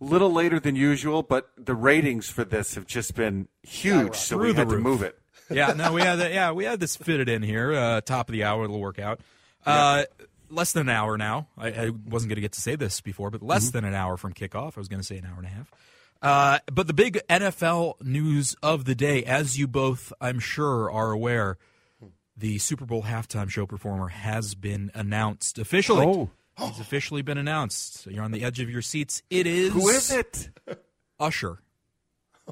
little 0.00 0.32
later 0.32 0.58
than 0.58 0.74
usual, 0.76 1.22
but 1.22 1.50
the 1.56 1.74
ratings 1.74 2.28
for 2.28 2.44
this 2.44 2.74
have 2.74 2.86
just 2.86 3.14
been 3.14 3.48
huge, 3.62 4.16
so 4.16 4.36
we 4.36 4.44
Through 4.44 4.52
the 4.54 4.58
had 4.60 4.68
to 4.70 4.74
roof. 4.76 4.82
move 4.84 5.02
it. 5.02 5.18
yeah, 5.50 5.72
no, 5.72 5.92
we 5.92 6.00
had 6.02 6.16
that. 6.16 6.32
Yeah, 6.32 6.52
we 6.52 6.64
had 6.64 6.80
this 6.80 6.96
fitted 6.96 7.28
in 7.28 7.42
here. 7.42 7.72
Uh, 7.72 8.00
top 8.00 8.28
of 8.28 8.32
the 8.32 8.44
hour, 8.44 8.64
it'll 8.64 8.80
work 8.80 8.98
out. 8.98 9.20
Uh, 9.66 10.04
less 10.48 10.72
than 10.72 10.88
an 10.88 10.94
hour 10.96 11.16
now. 11.18 11.48
I, 11.56 11.68
I 11.68 11.90
wasn't 11.90 12.30
going 12.30 12.36
to 12.36 12.40
get 12.40 12.52
to 12.52 12.60
say 12.60 12.76
this 12.76 13.00
before, 13.00 13.30
but 13.30 13.42
less 13.42 13.70
than 13.70 13.84
an 13.84 13.94
hour 13.94 14.16
from 14.16 14.32
kickoff. 14.32 14.76
I 14.76 14.80
was 14.80 14.88
going 14.88 15.00
to 15.00 15.06
say 15.06 15.18
an 15.18 15.26
hour 15.26 15.36
and 15.38 15.46
a 15.46 15.50
half. 15.50 15.70
Uh, 16.22 16.58
but 16.72 16.86
the 16.86 16.92
big 16.92 17.20
NFL 17.28 18.02
news 18.02 18.54
of 18.62 18.84
the 18.84 18.94
day, 18.94 19.24
as 19.24 19.58
you 19.58 19.66
both, 19.66 20.12
I'm 20.20 20.38
sure, 20.38 20.90
are 20.90 21.12
aware, 21.12 21.56
the 22.36 22.58
Super 22.58 22.84
Bowl 22.84 23.02
halftime 23.04 23.48
show 23.48 23.66
performer 23.66 24.08
has 24.08 24.54
been 24.54 24.90
announced 24.94 25.58
officially. 25.58 26.06
Oh. 26.06 26.30
He's 26.68 26.80
officially 26.80 27.22
been 27.22 27.38
announced. 27.38 28.06
You're 28.06 28.24
on 28.24 28.30
the 28.32 28.44
edge 28.44 28.60
of 28.60 28.70
your 28.70 28.82
seats. 28.82 29.22
It 29.30 29.46
is 29.46 29.72
Who 29.72 29.88
is 29.88 30.10
it? 30.10 30.50
Usher. 31.20 31.58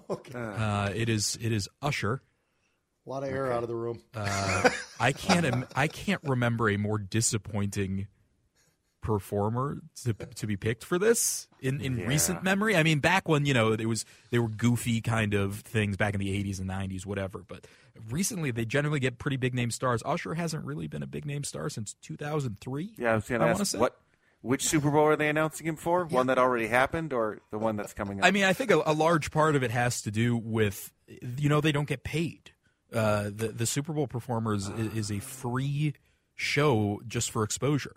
Okay. 0.09 0.39
Uh, 0.39 0.91
it 0.95 1.09
is. 1.09 1.37
It 1.43 1.51
is 1.51 1.69
Usher. 1.83 2.23
A 3.05 3.11
lot 3.11 3.25
of 3.25 3.31
air 3.31 3.51
out 3.53 3.65
of 3.65 3.69
the 3.69 3.75
room. 3.75 4.01
Uh, 4.15 4.71
I 5.01 5.11
can't. 5.11 5.45
im- 5.45 5.67
I 5.75 5.89
can't 5.89 6.23
remember 6.23 6.71
a 6.71 6.77
more 6.77 6.99
disappointing 6.99 8.07
performer 9.01 9.81
to, 10.05 10.13
to 10.13 10.47
be 10.47 10.57
picked 10.57 10.85
for 10.85 10.99
this 10.99 11.49
in, 11.61 11.81
in 11.81 12.07
recent 12.07 12.43
memory. 12.43 12.77
I 12.77 12.83
mean, 12.83 12.99
back 12.99 13.29
when 13.29 13.47
you 13.47 13.55
know 13.55 13.73
it 13.73 13.87
was 13.87 14.05
they 14.31 14.39
were 14.39 14.49
goofy 14.49 15.01
kind 15.01 15.35
of 15.35 15.61
things 15.61 15.97
back 15.97 16.15
in 16.15 16.21
the 16.21 16.29
'80s 16.29 16.61
and 16.61 16.69
'90s, 16.69 17.07
whatever. 17.07 17.45
But 17.47 17.67
recently, 18.11 18.51
they 18.51 18.65
generally 18.65 19.01
get 19.01 19.19
pretty 19.19 19.37
big 19.37 19.55
name 19.55 19.71
stars. 19.71 20.03
Usher 20.05 20.35
hasn't 20.35 20.65
really 20.65 20.89
been 20.89 21.03
a 21.03 21.07
big 21.07 21.25
name 21.25 21.45
star 21.45 21.69
since 21.69 21.95
2003. 22.03 22.95
Yeah, 22.99 23.13
I 23.13 23.15
was 23.17 23.25
going 23.29 23.41
to 23.41 23.47
ask 23.47 23.67
say. 23.67 23.79
what. 23.79 23.97
Which 24.41 24.63
Super 24.69 24.93
Bowl 24.93 25.03
are 25.03 25.17
they 25.17 25.29
announcing 25.29 25.67
him 25.67 25.75
for? 25.75 26.05
One 26.05 26.29
that 26.29 26.39
already 26.39 26.69
happened, 26.69 27.13
or 27.13 27.41
the 27.51 27.59
one 27.59 27.75
that's 27.75 27.93
coming 27.93 28.21
up? 28.21 28.25
I 28.25 28.31
mean, 28.31 28.45
I 28.45 28.53
think 28.53 28.71
a, 28.71 28.81
a 28.87 28.93
large 28.93 29.33
part 29.33 29.57
of 29.57 29.65
it 29.65 29.73
has 29.73 30.01
to 30.03 30.13
do 30.13 30.37
with 30.37 30.93
you 31.37 31.49
know 31.49 31.61
they 31.61 31.73
don't 31.73 31.89
get 31.89 32.05
paid. 32.05 32.53
Uh, 32.93 33.25
the 33.25 33.49
the 33.49 33.67
Super 33.67 33.93
Bowl 33.93 34.07
performers 34.07 34.69
is, 34.69 34.95
is 34.95 35.11
a 35.11 35.19
free 35.19 35.93
show 36.37 37.01
just 37.07 37.33
for 37.33 37.43
exposure, 37.43 37.97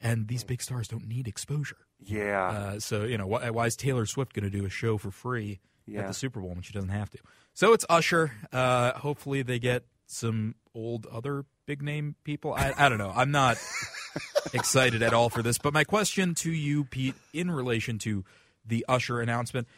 and 0.00 0.28
these 0.28 0.44
big 0.44 0.62
stars 0.62 0.88
don't 0.88 1.06
need 1.06 1.26
exposure. 1.28 1.78
yeah, 2.04 2.48
Uh, 2.48 2.80
so 2.80 3.04
you 3.04 3.16
know 3.18 3.26
why, 3.26 3.50
why 3.50 3.66
is 3.66 3.76
Taylor 3.76 4.06
Swift 4.06 4.32
going 4.34 4.50
to 4.50 4.50
do 4.50 4.64
a 4.66 4.70
show 4.70 4.98
for 4.98 5.10
free 5.10 5.60
at 6.02 6.08
the 6.08 6.14
Super 6.14 6.40
Bowl 6.40 6.50
when 6.50 6.62
she 6.62 6.72
doesn't 6.72 6.90
have 6.90 7.10
to? 7.10 7.18
So 7.54 7.72
it's 7.72 7.84
Usher. 7.88 8.32
Uh, 8.52 8.92
hopefully 8.92 9.42
they 9.42 9.58
get 9.58 9.84
some 10.06 10.54
old 10.74 11.06
other 11.06 11.44
big 11.66 11.82
name 11.82 12.14
people. 12.24 12.52
I, 12.54 12.72
I 12.76 12.88
don't 12.88 12.98
know. 12.98 13.12
I'm 13.14 13.30
not 13.30 13.56
excited 14.52 15.02
at 15.02 15.12
all 15.14 15.30
for 15.30 15.42
this. 15.42 15.58
But 15.58 15.72
my 15.72 15.84
question 15.84 16.34
to 16.36 16.50
you, 16.52 16.84
Pete, 16.84 17.14
in 17.32 17.50
relation 17.50 17.98
to 18.00 18.24
the 18.64 18.84
Usher 18.88 19.20
announcement. 19.20 19.68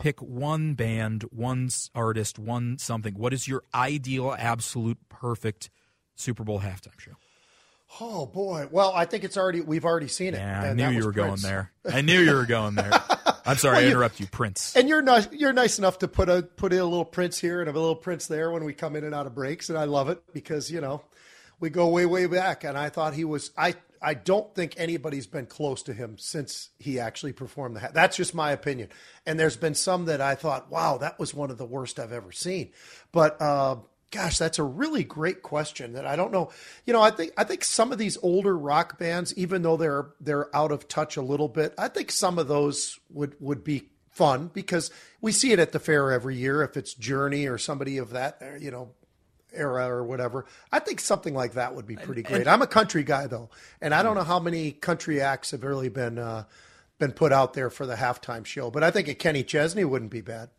Pick 0.00 0.22
one 0.22 0.72
band, 0.72 1.24
one 1.24 1.68
artist, 1.94 2.38
one 2.38 2.78
something. 2.78 3.12
What 3.12 3.34
is 3.34 3.46
your 3.46 3.62
ideal, 3.74 4.34
absolute, 4.38 4.96
perfect 5.10 5.68
Super 6.14 6.44
Bowl 6.44 6.60
halftime 6.60 6.98
show? 6.98 7.12
Oh 8.00 8.26
boy. 8.26 8.68
Well, 8.70 8.92
I 8.94 9.04
think 9.04 9.22
it's 9.24 9.36
already 9.36 9.60
we've 9.60 9.84
already 9.84 10.08
seen 10.08 10.34
it. 10.34 10.38
Yeah, 10.38 10.62
I 10.62 10.66
and 10.68 10.76
knew 10.76 10.88
you 10.90 11.04
were 11.04 11.12
Prince. 11.12 11.42
going 11.42 11.52
there. 11.52 11.70
I 11.92 12.00
knew 12.00 12.20
you 12.20 12.34
were 12.34 12.46
going 12.46 12.74
there. 12.74 12.90
I'm 13.44 13.56
sorry, 13.56 13.76
Well, 13.78 13.84
I 13.84 13.88
interrupt 13.88 14.20
you, 14.20 14.26
Prince. 14.26 14.74
And 14.76 14.88
you're 14.88 15.02
nice. 15.02 15.28
You're 15.32 15.52
nice 15.52 15.78
enough 15.78 15.98
to 15.98 16.08
put 16.08 16.28
a 16.28 16.42
put 16.42 16.72
in 16.72 16.78
a 16.78 16.84
little 16.84 17.04
Prince 17.04 17.38
here 17.38 17.60
and 17.60 17.68
a 17.68 17.72
little 17.72 17.96
Prince 17.96 18.26
there 18.28 18.50
when 18.50 18.64
we 18.64 18.72
come 18.72 18.96
in 18.96 19.04
and 19.04 19.14
out 19.14 19.26
of 19.26 19.34
breaks, 19.34 19.68
and 19.68 19.76
I 19.78 19.84
love 19.84 20.08
it 20.08 20.22
because 20.32 20.70
you 20.70 20.80
know 20.80 21.02
we 21.60 21.68
go 21.70 21.88
way 21.88 22.06
way 22.06 22.26
back. 22.26 22.64
And 22.64 22.78
I 22.78 22.88
thought 22.88 23.14
he 23.14 23.24
was. 23.24 23.50
I 23.58 23.74
I 24.00 24.14
don't 24.14 24.52
think 24.54 24.74
anybody's 24.78 25.26
been 25.26 25.46
close 25.46 25.82
to 25.84 25.92
him 25.92 26.16
since 26.18 26.70
he 26.78 26.98
actually 26.98 27.32
performed 27.32 27.76
the. 27.76 27.80
ha- 27.80 27.90
That's 27.92 28.16
just 28.16 28.34
my 28.34 28.52
opinion. 28.52 28.88
And 29.26 29.38
there's 29.38 29.56
been 29.56 29.74
some 29.74 30.06
that 30.06 30.20
I 30.20 30.34
thought, 30.34 30.70
wow, 30.70 30.98
that 30.98 31.18
was 31.18 31.34
one 31.34 31.50
of 31.50 31.58
the 31.58 31.66
worst 31.66 31.98
I've 32.00 32.12
ever 32.12 32.32
seen. 32.32 32.70
But 33.12 33.40
uh, 33.40 33.76
gosh, 34.12 34.38
that's 34.38 34.58
a 34.58 34.62
really 34.62 35.02
great 35.02 35.42
question 35.42 35.94
that 35.94 36.06
I 36.06 36.14
don't 36.14 36.30
know. 36.30 36.50
You 36.86 36.92
know, 36.92 37.02
I 37.02 37.10
think 37.10 37.32
I 37.36 37.42
think 37.42 37.64
some 37.64 37.90
of 37.90 37.98
these 37.98 38.16
older 38.22 38.56
rock 38.56 38.98
bands, 38.98 39.36
even 39.36 39.62
though 39.62 39.76
they're 39.76 40.10
they're 40.20 40.54
out 40.54 40.70
of 40.70 40.86
touch 40.86 41.16
a 41.16 41.22
little 41.22 41.48
bit, 41.48 41.74
I 41.76 41.88
think 41.88 42.12
some 42.12 42.38
of 42.38 42.46
those 42.46 43.00
would 43.10 43.34
would 43.40 43.64
be 43.64 43.88
fun 44.10 44.50
because 44.52 44.90
we 45.20 45.32
see 45.32 45.52
it 45.52 45.58
at 45.58 45.72
the 45.72 45.80
fair 45.80 46.12
every 46.12 46.36
year. 46.36 46.62
If 46.62 46.76
it's 46.76 46.94
Journey 46.94 47.46
or 47.46 47.58
somebody 47.58 47.98
of 47.98 48.10
that, 48.10 48.40
uh, 48.42 48.54
you 48.58 48.70
know, 48.70 48.92
era 49.52 49.88
or 49.88 50.04
whatever, 50.04 50.44
I 50.70 50.78
think 50.78 51.00
something 51.00 51.34
like 51.34 51.54
that 51.54 51.74
would 51.74 51.86
be 51.86 51.96
pretty 51.96 52.22
great. 52.22 52.46
I'm 52.46 52.62
a 52.62 52.66
country 52.66 53.02
guy 53.02 53.26
though, 53.26 53.48
and 53.80 53.94
I 53.94 54.02
don't 54.02 54.14
know 54.14 54.24
how 54.24 54.38
many 54.38 54.72
country 54.72 55.20
acts 55.20 55.50
have 55.50 55.64
really 55.64 55.88
been 55.88 56.18
uh, 56.18 56.44
been 56.98 57.12
put 57.12 57.32
out 57.32 57.54
there 57.54 57.70
for 57.70 57.86
the 57.86 57.96
halftime 57.96 58.44
show, 58.44 58.70
but 58.70 58.84
I 58.84 58.90
think 58.90 59.08
a 59.08 59.14
Kenny 59.14 59.42
Chesney 59.42 59.84
wouldn't 59.84 60.10
be 60.10 60.20
bad. 60.20 60.50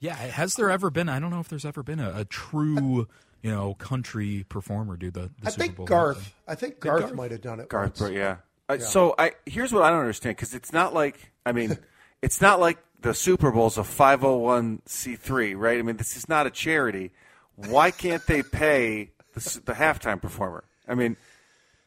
Yeah, 0.00 0.14
has 0.14 0.54
there 0.56 0.70
ever 0.70 0.90
been? 0.90 1.08
I 1.08 1.18
don't 1.18 1.30
know 1.30 1.40
if 1.40 1.48
there's 1.48 1.64
ever 1.64 1.82
been 1.82 2.00
a, 2.00 2.20
a 2.20 2.24
true, 2.26 3.08
you 3.42 3.50
know, 3.50 3.74
country 3.74 4.44
performer 4.48 4.96
do 4.96 5.10
the. 5.10 5.30
the 5.40 5.46
I 5.46 5.50
Super 5.50 5.60
think 5.62 5.76
Bowl 5.76 5.86
Garth. 5.86 6.18
halftime. 6.18 6.32
I 6.48 6.54
think 6.54 6.80
Garth, 6.80 7.00
Garth? 7.00 7.14
might 7.14 7.30
have 7.30 7.40
done 7.40 7.60
it. 7.60 7.68
Garth, 7.68 7.88
once. 7.90 7.98
Brooks, 8.00 8.14
yeah. 8.14 8.36
Uh, 8.68 8.78
So 8.78 9.14
I 9.18 9.32
here's 9.46 9.72
what 9.72 9.82
I 9.82 9.90
don't 9.90 10.00
understand 10.00 10.36
because 10.36 10.52
it's 10.54 10.72
not 10.72 10.92
like 10.92 11.32
I 11.46 11.52
mean, 11.52 11.78
it's 12.22 12.40
not 12.40 12.60
like 12.60 12.78
the 13.00 13.14
Super 13.14 13.50
Bowl's 13.50 13.78
a 13.78 13.82
501c3, 13.82 15.56
right? 15.56 15.78
I 15.78 15.82
mean, 15.82 15.96
this 15.96 16.16
is 16.16 16.28
not 16.28 16.46
a 16.46 16.50
charity. 16.50 17.12
Why 17.56 17.90
can't 17.90 18.24
they 18.26 18.42
pay 18.42 19.10
the, 19.34 19.60
the 19.64 19.72
halftime 19.72 20.20
performer? 20.20 20.64
I 20.88 20.94
mean, 20.94 21.16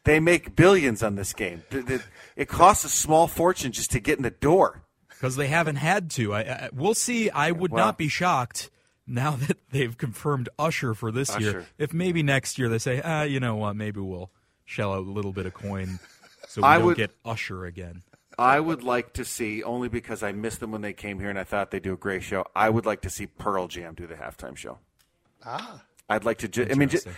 they 0.03 0.19
make 0.19 0.55
billions 0.55 1.03
on 1.03 1.15
this 1.15 1.33
game. 1.33 1.63
Th- 1.69 1.85
th- 1.85 2.01
It 2.35 2.47
costs 2.47 2.85
a 2.85 2.89
small 2.89 3.27
fortune 3.27 3.71
just 3.71 3.91
to 3.91 3.99
get 3.99 4.17
in 4.17 4.23
the 4.23 4.31
door. 4.31 4.81
Because 5.19 5.35
they 5.35 5.47
haven't 5.47 5.75
had 5.77 6.09
to. 6.11 6.33
I, 6.33 6.39
I 6.41 6.69
we'll 6.73 6.93
see. 6.93 7.29
I 7.29 7.51
would 7.51 7.71
well- 7.71 7.85
not 7.87 7.97
be 7.97 8.07
shocked 8.07 8.69
now 9.05 9.31
that 9.47 9.57
they've 9.71 9.97
confirmed 9.97 10.49
Usher 10.57 10.93
for 10.93 11.11
this 11.11 11.37
year. 11.39 11.65
If 11.77 11.93
maybe 11.93 12.23
next 12.23 12.57
year 12.57 12.69
they 12.69 12.77
say, 12.79 13.01
ah, 13.03 13.23
you 13.23 13.39
know 13.39 13.55
what, 13.55 13.75
maybe 13.75 13.99
we'll 13.99 14.29
shell 14.65 14.93
out 14.93 14.99
a 15.05 15.11
little 15.11 15.33
bit 15.33 15.45
of 15.47 15.53
coin 15.53 15.99
so 16.47 16.61
we 16.61 16.67
I 16.67 16.77
don't 16.77 16.85
would- 16.87 16.97
get 16.97 17.11
Usher 17.25 17.65
again. 17.65 18.03
I 18.37 18.61
would 18.61 18.83
like 18.83 19.11
to 19.15 19.25
see 19.25 19.63
only 19.63 19.89
because 19.89 20.23
I 20.23 20.31
missed 20.31 20.61
them 20.61 20.71
when 20.71 20.79
they 20.81 20.93
came 20.93 21.19
here 21.19 21.29
and 21.29 21.37
I 21.37 21.43
thought 21.43 21.71
they 21.71 21.81
do 21.81 21.91
a 21.91 21.97
great 21.97 22.23
show. 22.23 22.45
I 22.55 22.69
would 22.69 22.85
like 22.85 23.01
to 23.01 23.09
see 23.09 23.27
Pearl 23.27 23.67
Jam 23.67 23.95
do 23.95 24.07
the 24.07 24.15
halftime 24.15 24.55
show. 24.55 24.77
Ah, 25.45 25.83
I'd 26.07 26.23
like 26.23 26.37
to. 26.37 26.47
Ju- 26.47 26.61
I 26.63 26.75
mean, 26.75 26.87
ju- 26.87 26.97
Interesting. 26.99 27.13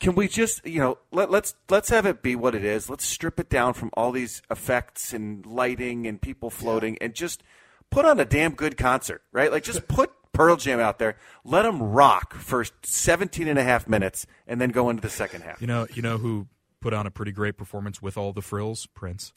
Can 0.00 0.14
we 0.14 0.28
just 0.28 0.66
you 0.66 0.78
know 0.80 0.98
let, 1.12 1.30
let's 1.30 1.54
let's 1.68 1.88
have 1.90 2.06
it 2.06 2.22
be 2.22 2.36
what 2.36 2.54
it 2.54 2.64
is. 2.64 2.88
Let's 2.90 3.04
strip 3.06 3.38
it 3.40 3.48
down 3.48 3.74
from 3.74 3.90
all 3.94 4.12
these 4.12 4.42
effects 4.50 5.12
and 5.12 5.44
lighting 5.46 6.06
and 6.06 6.20
people 6.20 6.50
floating 6.50 6.98
and 7.00 7.14
just 7.14 7.42
put 7.90 8.04
on 8.04 8.18
a 8.20 8.24
damn 8.24 8.52
good 8.54 8.76
concert, 8.76 9.22
right? 9.32 9.50
Like 9.52 9.62
just 9.62 9.88
put 9.88 10.10
Pearl 10.32 10.56
Jam 10.56 10.80
out 10.80 10.98
there, 10.98 11.16
let 11.44 11.62
them 11.62 11.82
rock 11.82 12.34
for 12.34 12.64
17 12.82 13.48
and 13.48 13.58
a 13.58 13.62
half 13.62 13.88
minutes, 13.88 14.26
and 14.46 14.60
then 14.60 14.70
go 14.70 14.90
into 14.90 15.00
the 15.00 15.08
second 15.08 15.42
half. 15.42 15.60
You 15.60 15.66
know, 15.66 15.86
you 15.94 16.02
know 16.02 16.18
who 16.18 16.46
put 16.80 16.92
on 16.92 17.06
a 17.06 17.10
pretty 17.10 17.32
great 17.32 17.56
performance 17.56 18.02
with 18.02 18.18
all 18.18 18.32
the 18.34 18.42
frills? 18.42 18.86
Prince. 18.86 19.32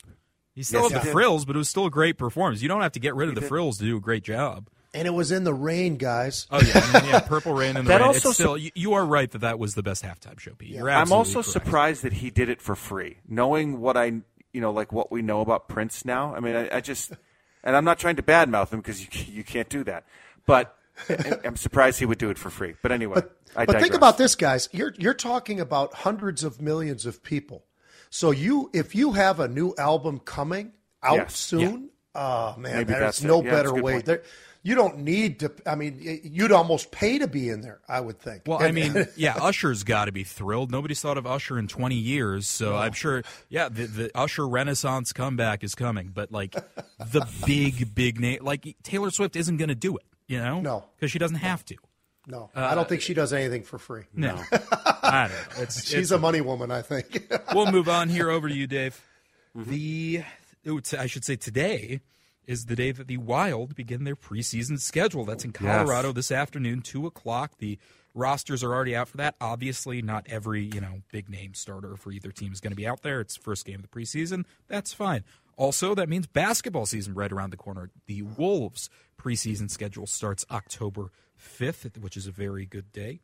He 0.55 0.63
still 0.63 0.81
Yes, 0.81 0.91
had 0.91 0.97
he 0.97 0.99
the 1.03 1.05
did. 1.05 1.13
frills, 1.13 1.45
but 1.45 1.55
it 1.55 1.59
was 1.59 1.69
still 1.69 1.85
a 1.85 1.89
great 1.91 2.17
performance. 2.17 2.61
You 2.61 2.67
don't 2.67 2.81
have 2.81 2.91
to 2.93 2.99
get 2.99 3.15
rid 3.15 3.29
of 3.29 3.35
the 3.35 3.41
frills 3.41 3.77
to 3.77 3.85
do 3.85 3.95
a 3.95 4.01
great 4.01 4.23
job. 4.25 4.67
And 4.93 5.07
it 5.07 5.11
was 5.11 5.31
in 5.31 5.43
the 5.43 5.53
rain, 5.53 5.97
guys. 5.97 6.47
Oh 6.51 6.59
yeah, 6.61 6.81
I 6.93 7.01
mean, 7.01 7.09
yeah. 7.11 7.19
Purple 7.19 7.53
Rain 7.53 7.77
in 7.77 7.85
the 7.85 7.89
That 7.89 7.99
Rain. 8.01 8.07
also 8.07 8.29
it's 8.29 8.37
still, 8.37 8.57
you, 8.57 8.71
you 8.75 8.93
are 8.93 9.05
right 9.05 9.29
that 9.31 9.39
that 9.39 9.59
was 9.59 9.75
the 9.75 9.83
best 9.83 10.03
halftime 10.03 10.39
show, 10.39 10.51
Pete. 10.57 10.69
You're 10.69 10.89
I'm 10.89 11.11
also 11.11 11.35
correct. 11.43 11.49
surprised 11.49 12.03
that 12.03 12.13
he 12.13 12.29
did 12.29 12.49
it 12.49 12.61
for 12.61 12.75
free, 12.75 13.17
knowing 13.27 13.79
what 13.79 13.97
I 13.97 14.05
you 14.53 14.61
know 14.61 14.71
like 14.71 14.91
what 14.91 15.11
we 15.11 15.21
know 15.21 15.41
about 15.41 15.67
Prince 15.67 16.05
now. 16.05 16.33
I 16.35 16.39
mean, 16.39 16.55
I, 16.55 16.77
I 16.77 16.81
just 16.81 17.11
and 17.63 17.75
I'm 17.75 17.85
not 17.85 17.99
trying 17.99 18.15
to 18.17 18.23
badmouth 18.23 18.71
him 18.73 18.79
because 18.79 19.01
you 19.01 19.07
you 19.33 19.43
can't 19.43 19.69
do 19.69 19.83
that. 19.85 20.05
But 20.45 20.75
I'm 21.45 21.55
surprised 21.55 21.99
he 21.99 22.05
would 22.05 22.17
do 22.17 22.29
it 22.29 22.37
for 22.37 22.49
free. 22.49 22.73
But 22.81 22.91
anyway, 22.91 23.21
I 23.55 23.65
but 23.65 23.79
think 23.79 23.93
about 23.93 24.17
this, 24.17 24.35
guys. 24.35 24.67
You're 24.71 24.93
you're 24.97 25.13
talking 25.13 25.59
about 25.59 25.93
hundreds 25.93 26.43
of 26.43 26.59
millions 26.61 27.05
of 27.05 27.23
people. 27.23 27.65
So 28.09 28.31
you, 28.31 28.71
if 28.73 28.95
you 28.95 29.11
have 29.11 29.39
a 29.39 29.47
new 29.47 29.75
album 29.77 30.17
coming 30.19 30.73
out 31.03 31.15
Yes. 31.17 31.37
soon, 31.37 31.89
oh 32.15 32.55
man, 32.57 32.73
Maybe 32.77 32.93
there's 32.93 32.99
that's 32.99 33.23
no 33.23 33.43
Yeah, 33.43 33.51
better 33.51 33.71
good 33.71 33.83
way. 33.83 34.01
There, 34.01 34.23
you 34.61 34.75
don't 34.75 34.99
need 34.99 35.39
to. 35.39 35.51
I 35.65 35.75
mean, 35.75 36.19
you'd 36.23 36.51
almost 36.51 36.91
pay 36.91 37.19
to 37.19 37.27
be 37.27 37.47
in 37.49 37.61
there. 37.61 37.79
I 37.87 38.01
would 38.01 38.19
think. 38.19 38.43
Well, 38.45 38.61
I 38.61 38.71
mean, 38.71 38.93
yeah, 39.15 39.35
Usher's 39.39 39.83
got 39.83 40.05
to 40.05 40.11
be 40.11 40.25
thrilled. 40.25 40.69
Nobody's 40.69 40.99
thought 41.01 41.17
of 41.17 41.25
Usher 41.25 41.57
in 41.57 41.67
20 41.69 41.95
years, 41.95 42.45
so 42.47 42.75
I'm 42.75 42.91
sure, 42.91 43.23
yeah, 43.47 43.69
the, 43.69 43.85
the 43.85 44.11
Usher 44.17 44.45
Renaissance 44.47 45.13
comeback 45.13 45.63
is 45.63 45.75
coming. 45.75 46.11
But 46.13 46.31
like 46.33 46.55
the 46.99 47.25
big, 47.45 47.95
big 47.95 48.19
name, 48.19 48.39
like 48.43 48.75
Taylor 48.83 49.11
Swift 49.11 49.37
isn't 49.37 49.55
going 49.57 49.69
to 49.69 49.75
do 49.75 49.95
it, 49.95 50.03
you 50.27 50.39
know? 50.39 50.59
No. 50.59 50.83
because 50.97 51.09
she 51.09 51.19
doesn't 51.19 51.37
have 51.37 51.63
to. 51.65 51.77
no, 52.27 52.49
I 52.53 52.75
don't 52.75 52.87
think 52.89 53.01
she 53.01 53.13
does 53.13 53.31
anything 53.31 53.63
for 53.63 53.77
free. 53.79 54.03
No, 54.13 54.35
I 54.51 55.29
don't 55.29 55.57
know. 55.57 55.63
It's, 55.63 55.83
She's 55.85 55.93
it's- 55.93 56.11
a 56.11 56.19
money 56.19 56.41
woman, 56.41 56.69
I 56.69 56.81
think. 56.81 57.31
we'll 57.55 57.71
move 57.71 57.87
on 57.87 58.09
here 58.09 58.29
over 58.29 58.49
to 58.49 58.53
you, 58.53 58.67
Dave. 58.67 59.01
Mm-hmm. 59.57 59.69
The 59.71 60.17
ooh, 60.17 60.21
t- 60.21 60.25
I 60.65 61.07
should 61.07 61.25
say 61.25 61.35
today 61.35 62.01
is 62.45 62.65
the 62.65 62.75
day 62.75 62.91
that 62.91 63.07
the 63.07 63.17
Wild 63.17 63.75
begin 63.75 64.03
their 64.03 64.15
preseason 64.15 64.79
schedule. 64.79 65.23
That's 65.23 65.45
in 65.45 65.51
Colorado 65.51 66.11
this 66.11 66.31
afternoon, 66.31 66.81
two 66.81 67.05
o'clock. 67.05 67.53
The 67.59 67.77
rosters 68.15 68.63
are 68.63 68.73
already 68.73 68.95
out 68.95 69.07
for 69.07 69.17
that. 69.17 69.35
Obviously, 69.39 70.01
not 70.01 70.25
every 70.27 70.63
you 70.63 70.81
know 70.81 71.01
big 71.11 71.29
name 71.29 71.53
starter 71.53 71.95
for 71.95 72.11
either 72.11 72.31
team 72.31 72.51
is 72.51 72.59
going 72.59 72.71
to 72.71 72.75
be 72.77 72.87
out 72.87 73.03
there. 73.03 73.19
It's 73.21 73.35
first 73.35 73.65
game 73.65 73.75
of 73.75 73.81
the 73.83 73.87
preseason. 73.87 74.45
That's 74.67 74.93
fine. 74.93 75.23
Also, 75.57 75.93
that 75.93 76.07
means 76.09 76.25
basketball 76.25 76.85
season 76.85 77.13
right 77.13 77.31
around 77.31 77.51
the 77.51 77.57
corner. 77.57 77.91
The 78.07 78.21
Wolves 78.21 78.89
preseason 79.21 79.69
schedule 79.69 80.07
starts 80.07 80.45
October 80.49 81.11
fifth, 81.35 81.97
which 81.99 82.17
is 82.17 82.27
a 82.27 82.31
very 82.31 82.65
good 82.65 82.91
day. 82.91 83.19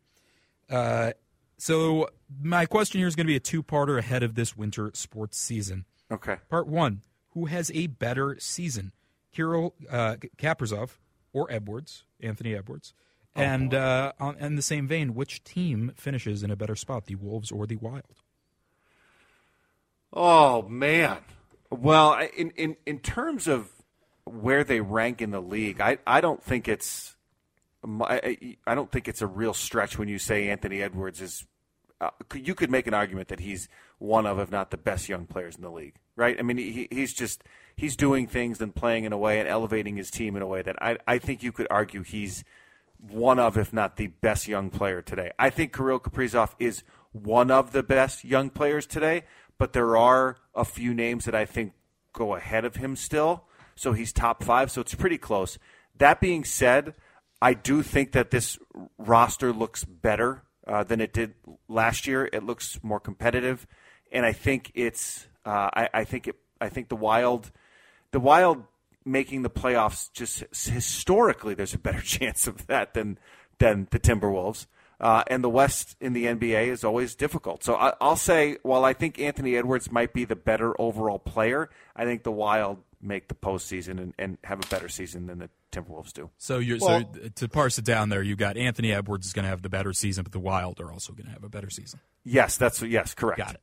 Uh, 0.70 1.14
so 1.58 2.10
my 2.42 2.66
question 2.66 3.00
here 3.00 3.08
is 3.08 3.16
going 3.16 3.26
to 3.26 3.32
be 3.32 3.38
a 3.38 3.40
two-parter 3.40 3.98
ahead 3.98 4.22
of 4.24 4.36
this 4.36 4.58
winter 4.58 4.92
sports 4.94 5.38
season. 5.38 5.86
okay. 6.12 6.38
Part 6.50 6.68
one: 6.68 7.02
Who 7.36 7.46
has 7.46 7.70
a 7.76 7.88
better 7.88 8.38
season, 8.40 8.94
Kirill 9.32 9.76
uh, 9.92 10.16
Kaprizov 10.38 10.98
or 11.34 11.52
Edwards, 11.52 12.06
Anthony 12.20 12.56
Edwards? 12.56 12.94
And 13.36 13.74
uh, 13.74 14.14
on, 14.20 14.38
in 14.38 14.56
the 14.56 14.62
same 14.62 14.88
vein, 14.88 15.14
which 15.14 15.44
team 15.44 15.92
finishes 15.98 16.42
in 16.42 16.50
a 16.50 16.56
better 16.56 16.76
spot, 16.76 17.06
the 17.06 17.16
Wolves 17.16 17.52
or 17.52 17.68
the 17.68 17.76
Wild? 17.76 18.24
Oh 20.14 20.62
man. 20.64 21.18
Well, 21.70 22.18
in 22.38 22.52
in 22.52 22.78
in 22.86 23.00
terms 23.00 23.48
of 23.48 23.70
where 24.24 24.64
they 24.64 24.80
rank 24.80 25.22
in 25.22 25.32
the 25.32 25.42
league, 25.42 25.82
I 25.82 25.98
I 26.08 26.22
don't 26.22 26.42
think 26.42 26.70
it's 26.70 27.18
I 27.84 28.58
I 28.66 28.76
don't 28.76 28.90
think 28.90 29.10
it's 29.10 29.22
a 29.22 29.28
real 29.28 29.54
stretch 29.54 30.00
when 30.00 30.08
you 30.08 30.18
say 30.18 30.50
Anthony 30.50 30.82
Edwards 30.82 31.22
is. 31.22 31.46
Uh, 32.02 32.10
you 32.34 32.54
could 32.54 32.70
make 32.70 32.88
an 32.88 32.94
argument 32.94 33.30
that 33.30 33.40
he's 33.40 33.70
one 34.00 34.26
of, 34.26 34.38
if 34.38 34.52
not 34.52 34.70
the 34.70 34.78
best 34.78 35.08
young 35.08 35.26
players 35.26 35.56
in 35.56 35.62
the 35.62 35.72
league, 35.72 35.96
right? 36.16 36.36
I 36.38 36.42
mean, 36.42 36.58
he, 36.58 36.88
he's 36.92 37.14
just 37.14 37.44
he's 37.76 37.96
doing 37.96 38.28
things 38.28 38.60
and 38.60 38.76
playing 38.76 39.06
in 39.06 39.14
a 39.14 39.18
way 39.18 39.40
and 39.40 39.48
elevating 39.48 39.96
his 39.96 40.12
team 40.12 40.36
in 40.36 40.42
a 40.42 40.48
way 40.48 40.62
that 40.62 40.76
I 40.82 40.98
I 41.08 41.18
think 41.20 41.42
you 41.42 41.52
could 41.52 41.68
argue 41.70 42.04
he's 42.04 42.44
one 43.00 43.40
of, 43.40 43.58
if 43.58 43.72
not 43.72 43.98
the 43.98 44.08
best 44.08 44.48
young 44.48 44.70
player 44.70 45.02
today. 45.02 45.32
I 45.38 45.50
think 45.50 45.76
Kirill 45.76 46.00
Kaprizov 46.00 46.54
is 46.60 46.84
one 47.12 47.52
of 47.52 47.72
the 47.72 47.84
best 47.84 48.24
young 48.24 48.50
players 48.50 48.86
today, 48.86 49.24
but 49.58 49.74
there 49.74 49.96
are 49.96 50.38
a 50.54 50.66
few 50.66 50.94
names 50.94 51.26
that 51.26 51.36
I 51.36 51.46
think 51.46 51.74
go 52.14 52.36
ahead 52.36 52.66
of 52.66 52.78
him 52.78 52.96
still. 52.96 53.46
So 53.76 53.94
he's 53.94 54.14
top 54.14 54.44
five, 54.44 54.72
so 54.72 54.82
it's 54.82 54.96
pretty 54.96 55.18
close. 55.18 55.58
That 55.98 56.22
being 56.22 56.44
said, 56.44 56.96
I 57.42 57.54
do 57.54 57.84
think 57.84 58.14
that 58.14 58.32
this 58.32 58.58
roster 58.98 59.52
looks 59.52 59.84
better 59.84 60.44
uh, 60.68 60.84
than 60.84 61.02
it 61.02 61.14
did 61.14 61.34
last 61.68 62.08
year. 62.08 62.30
It 62.32 62.44
looks 62.44 62.80
more 62.84 63.00
competitive, 63.00 63.68
and 64.12 64.26
I 64.26 64.32
think 64.32 64.72
it's. 64.76 65.28
Uh, 65.46 65.70
I, 65.74 65.90
I 65.94 66.04
think 66.04 66.28
it. 66.28 66.36
I 66.60 66.70
think 66.70 66.90
the 66.90 66.96
Wild, 66.96 67.52
the 68.12 68.20
Wild 68.20 68.64
making 69.06 69.44
the 69.44 69.50
playoffs 69.50 70.12
just 70.14 70.44
historically, 70.52 71.54
there's 71.54 71.74
a 71.74 71.80
better 71.80 72.02
chance 72.02 72.48
of 72.48 72.68
that 72.68 72.94
than 72.94 73.20
than 73.60 73.88
the 73.92 74.00
Timberwolves. 74.00 74.68
Uh, 74.98 75.24
and 75.28 75.44
the 75.44 75.50
West 75.50 75.98
in 76.00 76.14
the 76.14 76.26
NBA 76.26 76.68
is 76.68 76.86
always 76.86 77.16
difficult. 77.16 77.66
So 77.66 77.76
I, 77.76 77.94
I'll 78.00 78.16
say, 78.16 78.58
while 78.64 78.86
I 78.86 78.94
think 78.94 79.20
Anthony 79.20 79.58
Edwards 79.58 79.92
might 79.92 80.14
be 80.14 80.24
the 80.24 80.38
better 80.38 80.80
overall 80.80 81.20
player, 81.20 81.70
I 81.96 82.06
think 82.06 82.24
the 82.24 82.32
Wild 82.32 82.78
make 83.02 83.28
the 83.28 83.36
postseason 83.36 84.00
and, 84.00 84.14
and 84.18 84.38
have 84.46 84.64
a 84.64 84.68
better 84.68 84.88
season 84.88 85.28
than 85.28 85.40
the 85.40 85.50
Timberwolves 85.76 86.14
do. 86.14 86.30
So 86.38 86.60
you're 86.60 86.78
Well- 86.80 87.12
so 87.14 87.30
to 87.36 87.48
parse 87.50 87.78
it 87.78 87.86
down 87.86 88.10
there, 88.10 88.24
you 88.24 88.36
got 88.36 88.58
Anthony 88.58 88.92
Edwards 88.94 89.28
is 89.28 89.34
going 89.34 89.44
to 89.44 89.50
have 89.50 89.62
the 89.62 89.70
better 89.70 89.94
season, 89.94 90.24
but 90.24 90.32
the 90.32 90.40
Wild 90.40 90.80
are 90.80 90.92
also 90.92 91.14
going 91.14 91.26
to 91.26 91.32
have 91.32 91.44
a 91.44 91.50
better 91.50 91.70
season. 91.70 92.00
Yes, 92.24 92.58
that's 92.58 92.82
yes, 92.82 93.14
correct. 93.14 93.38
Got 93.40 93.56
it. 93.56 93.62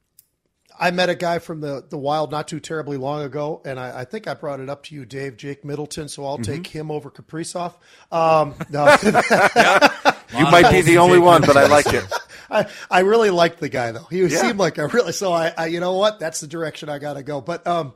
I 0.80 0.90
met 0.90 1.10
a 1.10 1.14
guy 1.14 1.38
from 1.38 1.60
the, 1.60 1.84
the 1.86 1.98
wild 1.98 2.30
not 2.30 2.48
too 2.48 2.58
terribly 2.58 2.96
long 2.96 3.22
ago, 3.22 3.60
and 3.64 3.78
I, 3.78 4.00
I 4.00 4.04
think 4.06 4.26
I 4.26 4.32
brought 4.32 4.58
it 4.58 4.70
up 4.70 4.84
to 4.84 4.94
you, 4.94 5.04
Dave, 5.04 5.36
Jake 5.36 5.66
Middleton, 5.66 6.08
so 6.08 6.24
I'll 6.24 6.38
take 6.38 6.66
him 6.66 6.90
over 6.90 7.10
Kaprizov. 7.10 7.74
Um, 8.10 8.54
no, 8.70 8.86
You 10.38 10.44
might 10.44 10.70
be 10.70 10.80
the 10.80 10.96
only 10.98 11.18
one, 11.18 11.42
but 11.42 11.58
I 11.58 11.66
like 11.66 11.92
it. 11.92 12.04
I, 12.50 12.66
I 12.90 13.00
really 13.00 13.28
liked 13.30 13.60
the 13.60 13.68
guy, 13.68 13.92
though. 13.92 14.04
He 14.04 14.22
Yeah. 14.22 14.28
seemed 14.40 14.58
like 14.58 14.78
a 14.78 14.86
really, 14.88 15.12
so 15.12 15.30
I, 15.32 15.52
I, 15.58 15.66
you 15.66 15.78
know 15.78 15.92
what? 15.94 16.18
That's 16.18 16.40
the 16.40 16.46
direction 16.46 16.88
I 16.88 16.98
got 16.98 17.14
to 17.14 17.22
go. 17.22 17.40
But, 17.42 17.66
um, 17.66 17.92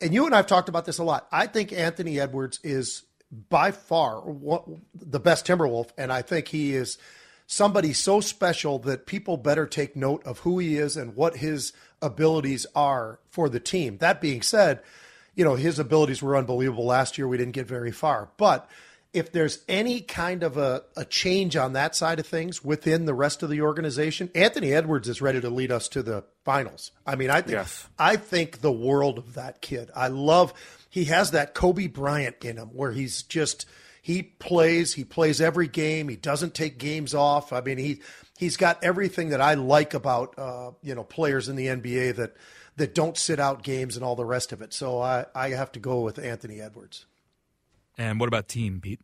and 0.00 0.12
you 0.12 0.26
and 0.26 0.34
I 0.34 0.38
have 0.38 0.46
talked 0.48 0.68
about 0.68 0.84
this 0.86 0.98
a 0.98 1.04
lot. 1.04 1.28
I 1.30 1.46
think 1.46 1.72
Anthony 1.72 2.18
Edwards 2.20 2.58
is 2.64 3.02
by 3.30 3.70
far 3.70 4.22
the 4.94 5.20
best 5.20 5.46
Timberwolf, 5.46 5.90
and 5.98 6.12
I 6.12 6.22
think 6.22 6.48
he 6.48 6.74
is 6.74 6.98
somebody 7.46 7.92
so 7.92 8.20
special 8.20 8.78
that 8.80 9.06
people 9.06 9.36
better 9.36 9.66
take 9.66 9.96
note 9.96 10.24
of 10.24 10.40
who 10.40 10.58
he 10.58 10.76
is 10.76 10.96
and 10.96 11.16
what 11.16 11.36
his 11.36 11.72
abilities 12.00 12.66
are 12.74 13.18
for 13.28 13.48
the 13.48 13.60
team. 13.60 13.98
That 13.98 14.20
being 14.20 14.42
said, 14.42 14.80
you 15.34 15.44
know, 15.44 15.54
his 15.54 15.78
abilities 15.78 16.22
were 16.22 16.36
unbelievable 16.36 16.84
last 16.84 17.16
year. 17.18 17.26
We 17.26 17.38
didn't 17.38 17.52
get 17.52 17.66
very 17.66 17.92
far. 17.92 18.30
But 18.36 18.68
if 19.12 19.32
there's 19.32 19.60
any 19.68 20.00
kind 20.00 20.42
of 20.42 20.56
a, 20.56 20.82
a 20.96 21.04
change 21.04 21.56
on 21.56 21.72
that 21.72 21.96
side 21.96 22.20
of 22.20 22.26
things 22.26 22.62
within 22.62 23.06
the 23.06 23.14
rest 23.14 23.42
of 23.42 23.48
the 23.48 23.62
organization, 23.62 24.30
Anthony 24.34 24.72
Edwards 24.74 25.08
is 25.08 25.22
ready 25.22 25.40
to 25.40 25.48
lead 25.48 25.72
us 25.72 25.88
to 25.88 26.02
the 26.02 26.24
finals. 26.44 26.92
I 27.06 27.16
mean, 27.16 27.30
I 27.30 27.40
think 27.40 27.52
Yes. 27.52 27.88
I 27.98 28.16
think 28.16 28.60
the 28.60 28.72
world 28.72 29.16
of 29.18 29.34
that 29.34 29.62
kid. 29.62 29.90
I 29.96 30.08
love 30.08 30.52
he 30.88 31.04
has 31.04 31.30
that 31.32 31.54
Kobe 31.54 31.86
Bryant 31.86 32.44
in 32.44 32.56
him 32.56 32.68
where 32.68 32.92
he's 32.92 33.22
just 33.22 33.66
he 34.00 34.22
plays, 34.22 34.94
he 34.94 35.04
plays 35.04 35.40
every 35.40 35.68
game, 35.68 36.08
he 36.08 36.16
doesn't 36.16 36.54
take 36.54 36.78
games 36.78 37.14
off. 37.14 37.52
I 37.52 37.60
mean, 37.60 37.78
he 37.78 38.00
he's 38.38 38.56
got 38.56 38.82
everything 38.82 39.30
that 39.30 39.40
I 39.40 39.54
like 39.54 39.94
about 39.94 40.38
uh, 40.38 40.70
you 40.82 40.94
know, 40.94 41.04
players 41.04 41.48
in 41.48 41.56
the 41.56 41.66
NBA 41.66 42.16
that 42.16 42.36
that 42.76 42.94
don't 42.94 43.16
sit 43.16 43.40
out 43.40 43.62
games 43.62 43.96
and 43.96 44.04
all 44.04 44.16
the 44.16 44.24
rest 44.24 44.52
of 44.52 44.62
it. 44.62 44.72
So 44.72 45.00
I 45.00 45.26
I 45.34 45.50
have 45.50 45.72
to 45.72 45.80
go 45.80 46.00
with 46.00 46.18
Anthony 46.18 46.60
Edwards. 46.60 47.06
And 47.96 48.20
what 48.20 48.28
about 48.28 48.48
team, 48.48 48.80
Pete? 48.80 49.00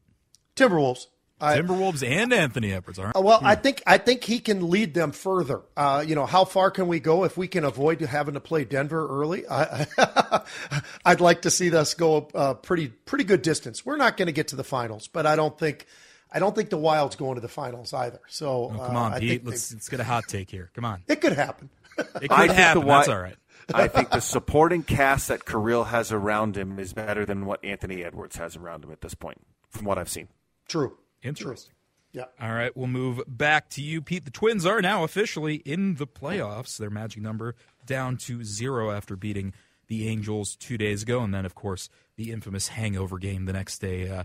Timberwolves. 0.56 1.08
I, 1.44 1.58
Timberwolves 1.60 2.06
and 2.08 2.32
Anthony 2.32 2.72
Edwards, 2.72 2.98
Aren't 2.98 3.14
Well, 3.22 3.40
I 3.42 3.54
think 3.54 3.82
I 3.86 3.98
think 3.98 4.24
he 4.24 4.38
can 4.40 4.70
lead 4.70 4.94
them 4.94 5.12
further. 5.12 5.60
Uh, 5.76 6.04
you 6.06 6.14
know, 6.14 6.26
how 6.26 6.44
far 6.44 6.70
can 6.70 6.86
we 6.88 7.00
go 7.00 7.24
if 7.24 7.36
we 7.36 7.48
can 7.48 7.64
avoid 7.64 8.00
having 8.00 8.34
to 8.34 8.40
play 8.40 8.64
Denver 8.64 9.06
early? 9.08 9.44
I, 9.48 9.86
I'd 11.04 11.20
like 11.20 11.42
to 11.42 11.50
see 11.50 11.74
us 11.74 11.94
go 11.94 12.28
a 12.34 12.54
pretty 12.54 12.88
pretty 12.88 13.24
good 13.24 13.42
distance. 13.42 13.84
We're 13.84 13.96
not 13.96 14.16
going 14.16 14.26
to 14.26 14.32
get 14.32 14.48
to 14.48 14.56
the 14.56 14.64
finals, 14.64 15.08
but 15.08 15.26
I 15.26 15.36
don't 15.36 15.58
think 15.58 15.86
I 16.32 16.38
don't 16.38 16.54
think 16.54 16.70
the 16.70 16.78
Wild's 16.78 17.16
going 17.16 17.36
to 17.36 17.40
the 17.40 17.48
finals 17.48 17.92
either. 17.92 18.20
So 18.28 18.72
Oh, 18.74 18.78
come 18.86 18.96
uh, 18.96 19.00
on, 19.00 19.12
I 19.14 19.20
Pete. 19.20 19.28
think 19.30 19.42
Let's 19.46 19.68
they- 19.68 19.76
let's 19.76 19.88
get 19.88 20.00
a 20.00 20.04
hot 20.04 20.24
take 20.28 20.50
here. 20.50 20.70
Come 20.74 20.84
on. 20.84 21.02
it 21.08 21.20
could 21.20 21.32
happen. 21.34 21.70
It 21.98 22.06
I 22.08 22.18
could 22.18 22.28
think 22.28 22.48
the 22.48 22.54
happen. 22.54 22.86
That's 22.86 23.06
Wi- 23.06 23.14
all 23.16 23.22
right. 23.22 23.36
I 23.74 23.88
think 23.88 24.10
the 24.10 24.20
supporting 24.20 24.82
cast 24.82 25.28
that 25.28 25.46
Kirill 25.46 25.84
has 25.84 26.12
around 26.12 26.56
him 26.56 26.78
is 26.78 26.92
better 26.92 27.24
than 27.24 27.46
what 27.46 27.64
Anthony 27.64 28.04
Edwards 28.04 28.36
has 28.36 28.56
around 28.56 28.84
him 28.84 28.90
at 28.92 29.00
this 29.00 29.14
point, 29.14 29.40
from 29.70 29.86
what 29.86 29.96
I've 29.96 30.10
seen. 30.10 30.28
True. 30.68 30.98
Interesting. 31.24 31.74
Yeah. 32.12 32.26
All 32.40 32.52
right, 32.52 32.74
we'll 32.76 32.86
move 32.86 33.22
back 33.26 33.68
to 33.70 33.82
you, 33.82 34.00
Pete. 34.00 34.24
The 34.24 34.30
Twins 34.30 34.64
are 34.64 34.80
now 34.80 35.02
officially 35.02 35.56
in 35.56 35.96
the 35.96 36.06
playoffs. 36.06 36.76
Their 36.76 36.90
magic 36.90 37.22
number 37.22 37.56
down 37.84 38.16
to 38.18 38.44
zero 38.44 38.92
after 38.92 39.16
beating 39.16 39.52
the 39.88 40.06
Angels 40.06 40.54
two 40.54 40.78
days 40.78 41.02
ago, 41.02 41.22
and 41.22 41.34
then, 41.34 41.44
of 41.44 41.56
course, 41.56 41.90
the 42.16 42.30
infamous 42.30 42.68
hangover 42.68 43.18
game 43.18 43.46
the 43.46 43.52
next 43.52 43.80
day. 43.80 44.08
Uh, 44.08 44.24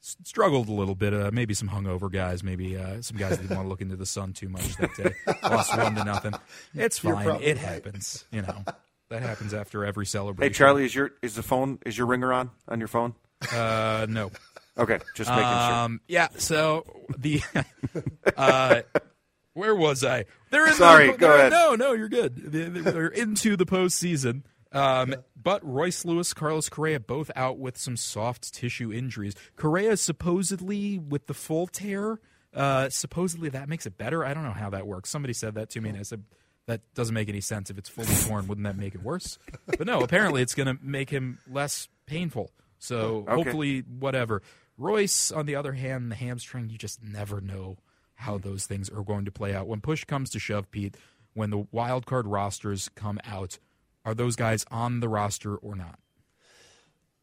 struggled 0.00 0.68
a 0.68 0.72
little 0.72 0.94
bit. 0.94 1.14
Uh, 1.14 1.30
maybe 1.32 1.54
some 1.54 1.68
hungover 1.68 2.10
guys, 2.10 2.42
maybe 2.42 2.76
uh, 2.76 3.00
some 3.02 3.16
guys 3.16 3.30
that 3.30 3.42
didn't 3.42 3.56
want 3.56 3.66
to 3.66 3.68
look 3.68 3.80
into 3.80 3.96
the 3.96 4.06
sun 4.06 4.32
too 4.32 4.48
much 4.48 4.76
that 4.76 4.94
day. 4.96 5.14
Lost 5.42 5.76
one 5.76 5.94
to 5.94 6.04
nothing. 6.04 6.34
It's 6.74 6.98
fine. 6.98 7.26
It 7.42 7.56
right. 7.56 7.58
happens. 7.58 8.24
You 8.32 8.42
know, 8.42 8.64
that 9.10 9.22
happens 9.22 9.54
after 9.54 9.84
every 9.84 10.06
celebration. 10.06 10.52
Hey, 10.52 10.56
Charlie, 10.56 10.84
is 10.84 10.94
your 10.94 11.12
is 11.22 11.34
the 11.34 11.42
phone 11.42 11.78
is 11.86 11.96
your 11.96 12.06
ringer 12.06 12.32
on 12.32 12.50
on 12.68 12.78
your 12.78 12.88
phone? 12.88 13.14
Uh, 13.52 14.06
no. 14.08 14.30
Okay, 14.78 14.98
just 15.14 15.28
making 15.30 15.42
sure. 15.44 15.52
Um, 15.72 16.00
yeah. 16.08 16.28
So 16.38 16.84
the 17.18 17.40
uh, 18.36 18.82
where 19.54 19.74
was 19.74 20.04
I? 20.04 20.24
They're 20.50 20.66
in 20.68 20.74
Sorry, 20.74 21.10
The, 21.12 21.18
go 21.18 21.28
they're- 21.28 21.36
ahead. 21.38 21.52
No, 21.52 21.74
no, 21.74 21.92
you're 21.92 22.08
good. 22.08 22.36
They- 22.36 22.68
They're 22.90 23.08
into 23.08 23.56
the 23.56 23.66
postseason. 23.66 24.42
Um, 24.70 25.14
But 25.40 25.64
Royce 25.64 26.04
Lewis, 26.04 26.34
Carlos 26.34 26.68
Correa, 26.68 27.00
both 27.00 27.30
out 27.34 27.58
with 27.58 27.76
some 27.78 27.96
soft 27.96 28.52
tissue 28.54 28.92
injuries. 28.92 29.34
Correa 29.56 29.96
supposedly 29.96 30.98
with 30.98 31.26
the 31.26 31.34
full 31.34 31.66
tear. 31.66 32.20
Uh, 32.54 32.88
supposedly 32.88 33.48
that 33.50 33.68
makes 33.68 33.86
it 33.86 33.96
better. 33.98 34.24
I 34.24 34.34
don't 34.34 34.42
know 34.44 34.52
how 34.52 34.70
that 34.70 34.86
works. 34.86 35.10
Somebody 35.10 35.32
said 35.34 35.54
that 35.54 35.70
to 35.70 35.80
me, 35.80 35.90
and 35.90 35.98
I 35.98 36.02
said 36.02 36.24
that 36.66 36.82
doesn't 36.94 37.14
make 37.14 37.28
any 37.28 37.40
sense. 37.40 37.70
If 37.70 37.78
it's 37.78 37.88
fully 37.88 38.08
torn, 38.28 38.46
wouldn't 38.46 38.64
that 38.66 38.76
make 38.76 38.94
it 38.94 39.02
worse? 39.02 39.38
But 39.66 39.86
no, 39.86 40.00
apparently 40.00 40.42
it's 40.42 40.54
going 40.54 40.66
to 40.66 40.78
make 40.82 41.08
him 41.10 41.38
less 41.50 41.88
painful. 42.06 42.50
So 42.78 43.24
Okay. 43.28 43.34
hopefully, 43.34 43.80
whatever. 43.80 44.42
Royce, 44.78 45.32
on 45.32 45.46
the 45.46 45.56
other 45.56 45.72
hand, 45.72 46.10
the 46.10 46.16
hamstring, 46.16 46.70
you 46.70 46.78
just 46.78 47.02
never 47.02 47.40
know 47.40 47.78
how 48.14 48.38
those 48.38 48.64
things 48.66 48.88
are 48.88 49.02
going 49.02 49.24
to 49.24 49.32
play 49.32 49.54
out. 49.54 49.66
When 49.66 49.80
push 49.80 50.04
comes 50.04 50.30
to 50.30 50.38
shove, 50.38 50.70
Pete, 50.70 50.96
when 51.34 51.50
the 51.50 51.66
wild 51.70 52.06
card 52.06 52.26
rosters 52.26 52.88
come 52.94 53.20
out, 53.24 53.58
are 54.04 54.14
those 54.14 54.36
guys 54.36 54.64
on 54.70 55.00
the 55.00 55.08
roster 55.08 55.56
or 55.56 55.74
not? 55.74 55.98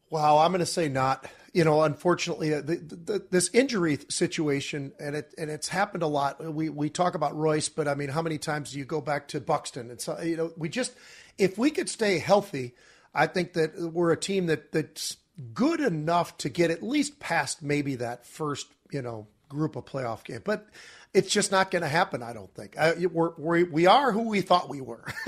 Wow, 0.08 0.38
I'm 0.38 0.52
going 0.52 0.60
to 0.60 0.66
say 0.66 0.88
not. 0.88 1.26
You 1.52 1.64
know, 1.64 1.82
unfortunately, 1.82 2.54
uh, 2.54 2.60
the, 2.60 2.76
the, 2.76 3.26
this 3.30 3.50
injury 3.52 3.98
situation, 4.08 4.92
and 5.00 5.16
it 5.16 5.34
and 5.36 5.50
it's 5.50 5.68
happened 5.68 6.02
a 6.02 6.06
lot. 6.06 6.42
We 6.44 6.68
we 6.68 6.90
talk 6.90 7.14
about 7.14 7.36
Royce, 7.36 7.68
but 7.68 7.88
I 7.88 7.94
mean, 7.94 8.10
how 8.10 8.22
many 8.22 8.38
times 8.38 8.72
do 8.72 8.78
you 8.78 8.84
go 8.84 9.00
back 9.00 9.26
to 9.28 9.40
Buxton? 9.40 9.90
And 9.90 10.00
so, 10.00 10.20
you 10.20 10.36
know, 10.36 10.52
we 10.56 10.68
just 10.68 10.92
if 11.38 11.58
we 11.58 11.70
could 11.70 11.88
stay 11.88 12.18
healthy, 12.18 12.74
I 13.14 13.26
think 13.26 13.54
that 13.54 13.76
we're 13.92 14.12
a 14.12 14.16
team 14.16 14.46
that 14.46 14.70
that's 14.70 15.16
good 15.54 15.80
enough 15.80 16.36
to 16.38 16.48
get 16.48 16.70
at 16.70 16.82
least 16.82 17.20
past 17.20 17.62
maybe 17.62 17.96
that 17.96 18.26
first, 18.26 18.66
you 18.90 19.02
know, 19.02 19.26
group 19.48 19.76
of 19.76 19.84
playoff 19.84 20.24
game. 20.24 20.42
But 20.44 20.66
it's 21.14 21.30
just 21.30 21.50
not 21.50 21.70
going 21.70 21.82
to 21.82 21.88
happen. 21.88 22.22
I 22.22 22.32
don't 22.32 22.52
think 22.54 22.76
we're, 23.10 23.32
we're 23.38 23.70
we 23.70 23.86
are 23.86 24.12
who 24.12 24.28
we 24.28 24.42
thought 24.42 24.68
we 24.68 24.80
were, 24.80 25.04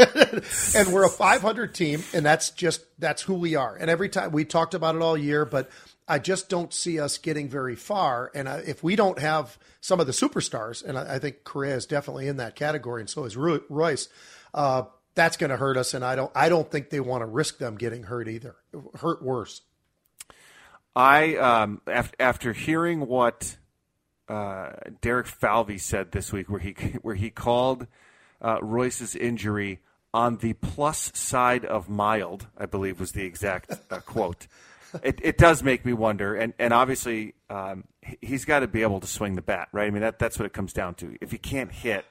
and 0.74 0.92
we're 0.92 1.04
a 1.04 1.10
500 1.10 1.74
team, 1.74 2.02
and 2.12 2.24
that's 2.24 2.50
just 2.50 2.82
that's 2.98 3.22
who 3.22 3.34
we 3.34 3.54
are. 3.54 3.74
And 3.74 3.90
every 3.90 4.08
time 4.08 4.32
we 4.32 4.44
talked 4.44 4.74
about 4.74 4.96
it 4.96 5.02
all 5.02 5.16
year, 5.16 5.44
but 5.44 5.70
I 6.06 6.18
just 6.18 6.48
don't 6.48 6.72
see 6.72 7.00
us 7.00 7.18
getting 7.18 7.48
very 7.48 7.76
far. 7.76 8.30
And 8.34 8.48
uh, 8.48 8.60
if 8.66 8.82
we 8.82 8.96
don't 8.96 9.18
have 9.18 9.58
some 9.80 10.00
of 10.00 10.06
the 10.06 10.12
superstars, 10.12 10.84
and 10.84 10.98
I, 10.98 11.14
I 11.14 11.18
think 11.18 11.44
Correa 11.44 11.76
is 11.76 11.86
definitely 11.86 12.28
in 12.28 12.38
that 12.38 12.54
category, 12.54 13.00
and 13.00 13.10
so 13.10 13.24
is 13.24 13.36
Ro- 13.36 13.62
Royce. 13.68 14.08
Uh, 14.52 14.84
that's 15.14 15.36
going 15.36 15.50
to 15.50 15.56
hurt 15.56 15.76
us, 15.76 15.94
and 15.94 16.04
I 16.04 16.16
don't. 16.16 16.30
I 16.34 16.48
don't 16.48 16.70
think 16.70 16.90
they 16.90 17.00
want 17.00 17.22
to 17.22 17.26
risk 17.26 17.58
them 17.58 17.76
getting 17.76 18.04
hurt 18.04 18.28
either. 18.28 18.56
Hurt 19.00 19.22
worse. 19.22 19.62
I 20.96 21.36
um, 21.36 21.80
after, 21.86 22.16
after 22.20 22.52
hearing 22.52 23.06
what 23.06 23.56
uh, 24.28 24.70
Derek 25.00 25.26
Falvey 25.26 25.78
said 25.78 26.12
this 26.12 26.32
week, 26.32 26.50
where 26.50 26.60
he 26.60 26.72
where 27.02 27.14
he 27.14 27.30
called 27.30 27.86
uh, 28.42 28.58
Royce's 28.62 29.14
injury 29.16 29.80
on 30.14 30.38
the 30.38 30.54
plus 30.54 31.12
side 31.14 31.64
of 31.64 31.88
mild, 31.88 32.46
I 32.56 32.66
believe 32.66 32.98
was 33.00 33.12
the 33.12 33.24
exact 33.24 33.72
uh, 33.90 34.00
quote. 34.00 34.46
It, 35.02 35.20
it 35.22 35.36
does 35.36 35.62
make 35.62 35.84
me 35.84 35.92
wonder, 35.92 36.34
and 36.34 36.54
and 36.58 36.72
obviously 36.72 37.34
um, 37.50 37.84
he- 38.02 38.18
he's 38.22 38.44
got 38.46 38.60
to 38.60 38.66
be 38.66 38.82
able 38.82 39.00
to 39.00 39.06
swing 39.06 39.34
the 39.34 39.42
bat, 39.42 39.68
right? 39.72 39.86
I 39.86 39.90
mean 39.90 40.00
that 40.02 40.18
that's 40.18 40.38
what 40.38 40.46
it 40.46 40.52
comes 40.52 40.72
down 40.72 40.94
to. 40.96 41.16
If 41.20 41.30
he 41.30 41.38
can't 41.38 41.70
hit, 41.70 42.06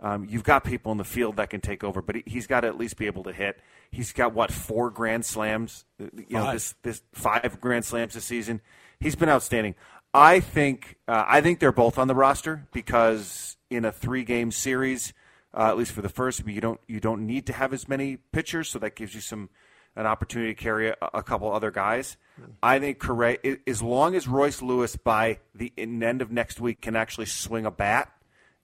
um, 0.00 0.26
you've 0.28 0.44
got 0.44 0.64
people 0.64 0.92
in 0.92 0.98
the 0.98 1.04
field 1.04 1.36
that 1.36 1.50
can 1.50 1.60
take 1.60 1.84
over, 1.84 2.00
but 2.00 2.16
he, 2.16 2.22
he's 2.26 2.46
got 2.46 2.60
to 2.60 2.68
at 2.68 2.78
least 2.78 2.96
be 2.96 3.06
able 3.06 3.22
to 3.24 3.32
hit. 3.32 3.60
He's 3.90 4.12
got 4.12 4.32
what 4.32 4.50
four 4.50 4.90
grand 4.90 5.24
slams, 5.24 5.84
uh, 6.00 6.06
you 6.16 6.26
know, 6.30 6.44
Five. 6.44 6.54
this 6.54 6.74
this 6.82 7.02
five 7.12 7.60
grand 7.60 7.84
slams 7.84 8.14
this 8.14 8.24
season. 8.24 8.60
He's 8.98 9.14
been 9.14 9.28
outstanding. 9.28 9.74
I 10.14 10.40
think 10.40 10.96
uh, 11.06 11.24
I 11.26 11.40
think 11.40 11.60
they're 11.60 11.72
both 11.72 11.98
on 11.98 12.08
the 12.08 12.14
roster 12.14 12.66
because 12.72 13.56
in 13.68 13.84
a 13.84 13.92
three 13.92 14.24
game 14.24 14.50
series, 14.50 15.12
uh, 15.54 15.68
at 15.68 15.76
least 15.76 15.92
for 15.92 16.02
the 16.02 16.08
first, 16.08 16.46
you 16.46 16.60
don't 16.60 16.80
you 16.88 17.00
don't 17.00 17.26
need 17.26 17.46
to 17.46 17.52
have 17.52 17.72
as 17.72 17.88
many 17.88 18.16
pitchers, 18.16 18.68
so 18.68 18.78
that 18.78 18.96
gives 18.96 19.14
you 19.14 19.20
some 19.20 19.50
an 19.96 20.06
opportunity 20.06 20.54
to 20.54 20.60
carry 20.62 20.88
a, 20.88 20.96
a 21.12 21.22
couple 21.22 21.52
other 21.52 21.70
guys. 21.70 22.16
I 22.62 22.78
think 22.78 22.98
Correa, 23.00 23.36
as 23.66 23.82
long 23.82 24.14
as 24.14 24.26
Royce 24.26 24.62
Lewis 24.62 24.96
by 24.96 25.40
the 25.54 25.72
end 25.76 26.22
of 26.22 26.30
next 26.30 26.58
week 26.58 26.80
can 26.80 26.96
actually 26.96 27.26
swing 27.26 27.66
a 27.66 27.70
bat, 27.70 28.10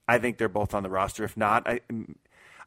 I 0.09 0.19
think 0.19 0.39
they're 0.39 0.49
both 0.49 0.75
on 0.75 0.83
the 0.83 0.91
roster. 0.91 1.25
If 1.25 1.37
not, 1.37 1.67
I 1.69 1.81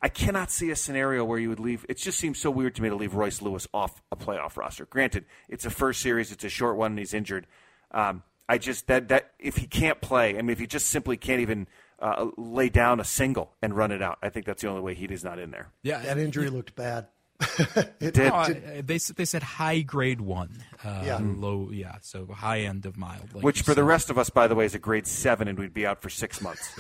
I 0.02 0.10
cannot 0.10 0.50
see 0.50 0.72
a 0.72 0.76
scenario 0.76 1.26
where 1.26 1.40
you 1.40 1.50
would 1.50 1.60
leave. 1.60 1.86
It 1.90 1.98
just 1.98 2.18
seems 2.18 2.40
so 2.40 2.50
weird 2.50 2.76
to 2.76 2.82
me 2.82 2.90
to 2.90 2.96
leave 2.96 3.16
Royce 3.16 3.42
Lewis 3.42 3.68
off 3.74 4.02
a 4.12 4.16
playoff 4.16 4.56
roster. 4.56 4.86
Granted, 4.86 5.26
it's 5.50 5.66
a 5.66 5.70
first 5.70 6.02
series, 6.02 6.32
it's 6.32 6.44
a 6.44 6.50
short 6.50 6.78
one, 6.78 6.94
and 6.94 7.00
he's 7.00 7.14
injured. 7.14 7.48
Um, 7.92 8.24
I 8.48 8.58
just 8.58 8.88
that 8.88 9.10
that 9.10 9.32
if 9.40 9.58
he 9.58 9.68
can't 9.68 10.00
play, 10.02 10.38
I 10.38 10.42
mean, 10.42 10.52
if 10.52 10.60
he 10.60 10.68
just 10.68 10.88
simply 10.88 11.18
can't 11.18 11.42
even 11.42 11.68
uh, 12.00 12.28
lay 12.38 12.70
down 12.70 13.00
a 13.00 13.04
single 13.04 13.52
and 13.62 13.76
run 13.76 13.92
it 13.92 14.02
out, 14.02 14.18
I 14.22 14.30
think 14.30 14.46
that's 14.46 14.62
the 14.62 14.70
only 14.70 14.82
way 14.82 14.96
he 14.96 15.06
is 15.06 15.24
not 15.24 15.38
in 15.38 15.52
there. 15.52 15.70
Yeah, 15.84 16.00
That 16.00 16.18
injury 16.18 16.50
looked 16.50 16.76
bad. 16.76 17.08
it 18.00 18.14
Did. 18.14 18.18
No, 18.18 18.34
I- 18.36 18.82
they 18.86 18.96
s- 18.96 19.08
they 19.16 19.26
said 19.26 19.44
high 19.44 19.80
grade 19.82 20.20
one, 20.22 20.64
uh, 20.84 21.04
Yeah. 21.06 21.20
low, 21.22 21.70
yeah, 21.72 21.96
so 22.02 22.26
high 22.28 22.60
end 22.62 22.86
of 22.86 22.98
mild. 22.98 23.34
like 23.34 23.44
Which 23.44 23.58
you 23.60 23.64
for 23.64 23.74
the 23.74 23.84
rest 23.84 24.10
of 24.10 24.18
us, 24.18 24.30
by 24.30 24.48
the 24.48 24.56
way, 24.56 24.66
is 24.66 24.76
a 24.76 24.80
grade 24.80 25.08
seven, 25.08 25.48
and 25.48 25.58
we'd 25.58 25.74
be 25.74 25.86
out 25.86 26.02
for 26.02 26.10
six 26.10 26.42
months. 26.42 26.70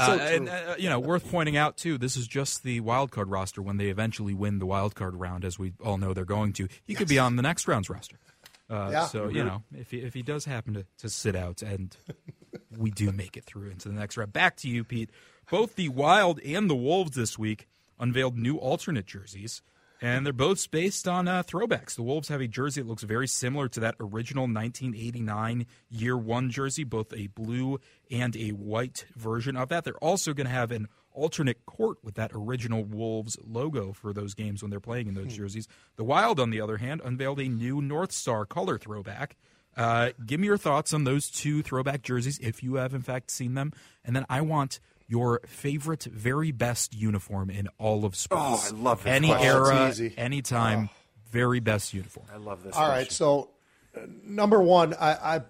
Uh, 0.00 0.06
So 0.16 0.22
and, 0.22 0.48
uh, 0.48 0.76
you 0.78 0.88
know, 0.88 1.00
worth 1.00 1.28
pointing 1.28 1.56
out 1.56 1.76
too. 1.76 1.98
This 1.98 2.16
is 2.16 2.28
just 2.28 2.62
the 2.62 2.78
wild 2.78 3.10
card 3.10 3.28
roster. 3.30 3.60
When 3.60 3.78
they 3.78 3.88
eventually 3.88 4.32
win 4.32 4.60
the 4.60 4.66
wild 4.66 4.94
card 4.94 5.16
round, 5.16 5.44
as 5.44 5.58
we 5.58 5.72
all 5.84 5.98
know 5.98 6.14
they're 6.14 6.24
going 6.24 6.52
to, 6.52 6.68
he 6.84 6.94
could 6.94 7.08
be 7.08 7.18
on 7.18 7.34
the 7.34 7.42
next 7.42 7.66
round's 7.66 7.90
roster. 7.90 8.16
Uh, 8.70 8.90
Yeah. 8.92 9.06
So 9.06 9.28
you 9.28 9.42
know, 9.42 9.64
if 9.76 9.90
he, 9.90 9.98
if 9.98 10.14
he 10.14 10.22
does 10.22 10.44
happen 10.44 10.74
to, 10.74 10.86
to 10.98 11.08
sit 11.08 11.34
out, 11.34 11.62
and 11.62 11.96
we 12.76 12.92
do 12.92 13.10
make 13.10 13.36
it 13.36 13.42
through 13.44 13.70
into 13.70 13.88
the 13.88 13.94
next 13.96 14.16
round. 14.16 14.32
Back 14.32 14.54
to 14.58 14.68
you, 14.68 14.84
Pete. 14.84 15.10
Both 15.50 15.74
the 15.74 15.88
Wild 15.88 16.38
and 16.42 16.70
the 16.70 16.76
Wolves 16.76 17.16
this 17.16 17.36
week 17.36 17.66
unveiled 17.98 18.36
new 18.36 18.56
alternate 18.56 19.06
jerseys. 19.06 19.62
And 20.00 20.24
they're 20.24 20.32
both 20.32 20.70
based 20.70 21.08
on 21.08 21.26
uh, 21.26 21.42
throwbacks. 21.42 21.96
The 21.96 22.02
Wolves 22.02 22.28
have 22.28 22.40
a 22.40 22.46
jersey 22.46 22.80
that 22.80 22.88
looks 22.88 23.02
very 23.02 23.26
similar 23.26 23.68
to 23.68 23.80
that 23.80 23.96
original 23.98 24.44
1989 24.44 25.66
year 25.90 26.16
one 26.16 26.50
jersey, 26.50 26.84
both 26.84 27.12
a 27.12 27.26
blue 27.28 27.80
and 28.10 28.36
a 28.36 28.50
white 28.50 29.06
version 29.16 29.56
of 29.56 29.70
that. 29.70 29.82
They're 29.82 29.94
also 29.94 30.34
going 30.34 30.46
to 30.46 30.52
have 30.52 30.70
an 30.70 30.86
alternate 31.12 31.66
court 31.66 31.98
with 32.04 32.14
that 32.14 32.30
original 32.32 32.84
Wolves 32.84 33.36
logo 33.44 33.92
for 33.92 34.12
those 34.12 34.34
games 34.34 34.62
when 34.62 34.70
they're 34.70 34.78
playing 34.78 35.08
in 35.08 35.14
those 35.14 35.36
jerseys. 35.36 35.66
The 35.96 36.04
Wild, 36.04 36.38
on 36.38 36.50
the 36.50 36.60
other 36.60 36.76
hand, 36.76 37.00
unveiled 37.04 37.40
a 37.40 37.48
new 37.48 37.82
North 37.82 38.12
Star 38.12 38.46
color 38.46 38.78
throwback. 38.78 39.36
Uh, 39.76 40.10
give 40.24 40.38
me 40.38 40.46
your 40.46 40.58
thoughts 40.58 40.92
on 40.92 41.04
those 41.04 41.28
two 41.28 41.62
throwback 41.62 42.02
jerseys 42.02 42.38
if 42.38 42.62
you 42.62 42.76
have, 42.76 42.94
in 42.94 43.02
fact, 43.02 43.32
seen 43.32 43.54
them. 43.54 43.72
And 44.04 44.14
then 44.14 44.26
I 44.28 44.40
want 44.42 44.78
your 45.08 45.40
favorite, 45.46 46.04
very 46.04 46.52
best 46.52 46.94
uniform 46.94 47.50
in 47.50 47.68
all 47.78 48.04
of 48.04 48.14
sports. 48.14 48.70
Oh, 48.72 48.76
I 48.76 48.78
love 48.78 49.02
this 49.02 49.10
Any 49.12 49.28
question. 49.28 49.46
era, 49.48 49.74
That's 49.74 50.00
easy. 50.00 50.14
anytime, 50.18 50.90
very 51.30 51.60
best 51.60 51.92
uniform. 51.94 52.26
I 52.32 52.36
love 52.36 52.62
this. 52.62 52.76
All 52.76 52.82
right, 52.88 52.98
question. 53.08 53.10
so 53.14 53.50
uh, 53.96 54.00
number 54.24 54.60
one, 54.62 54.94
I, 54.94 55.36
I 55.36 55.42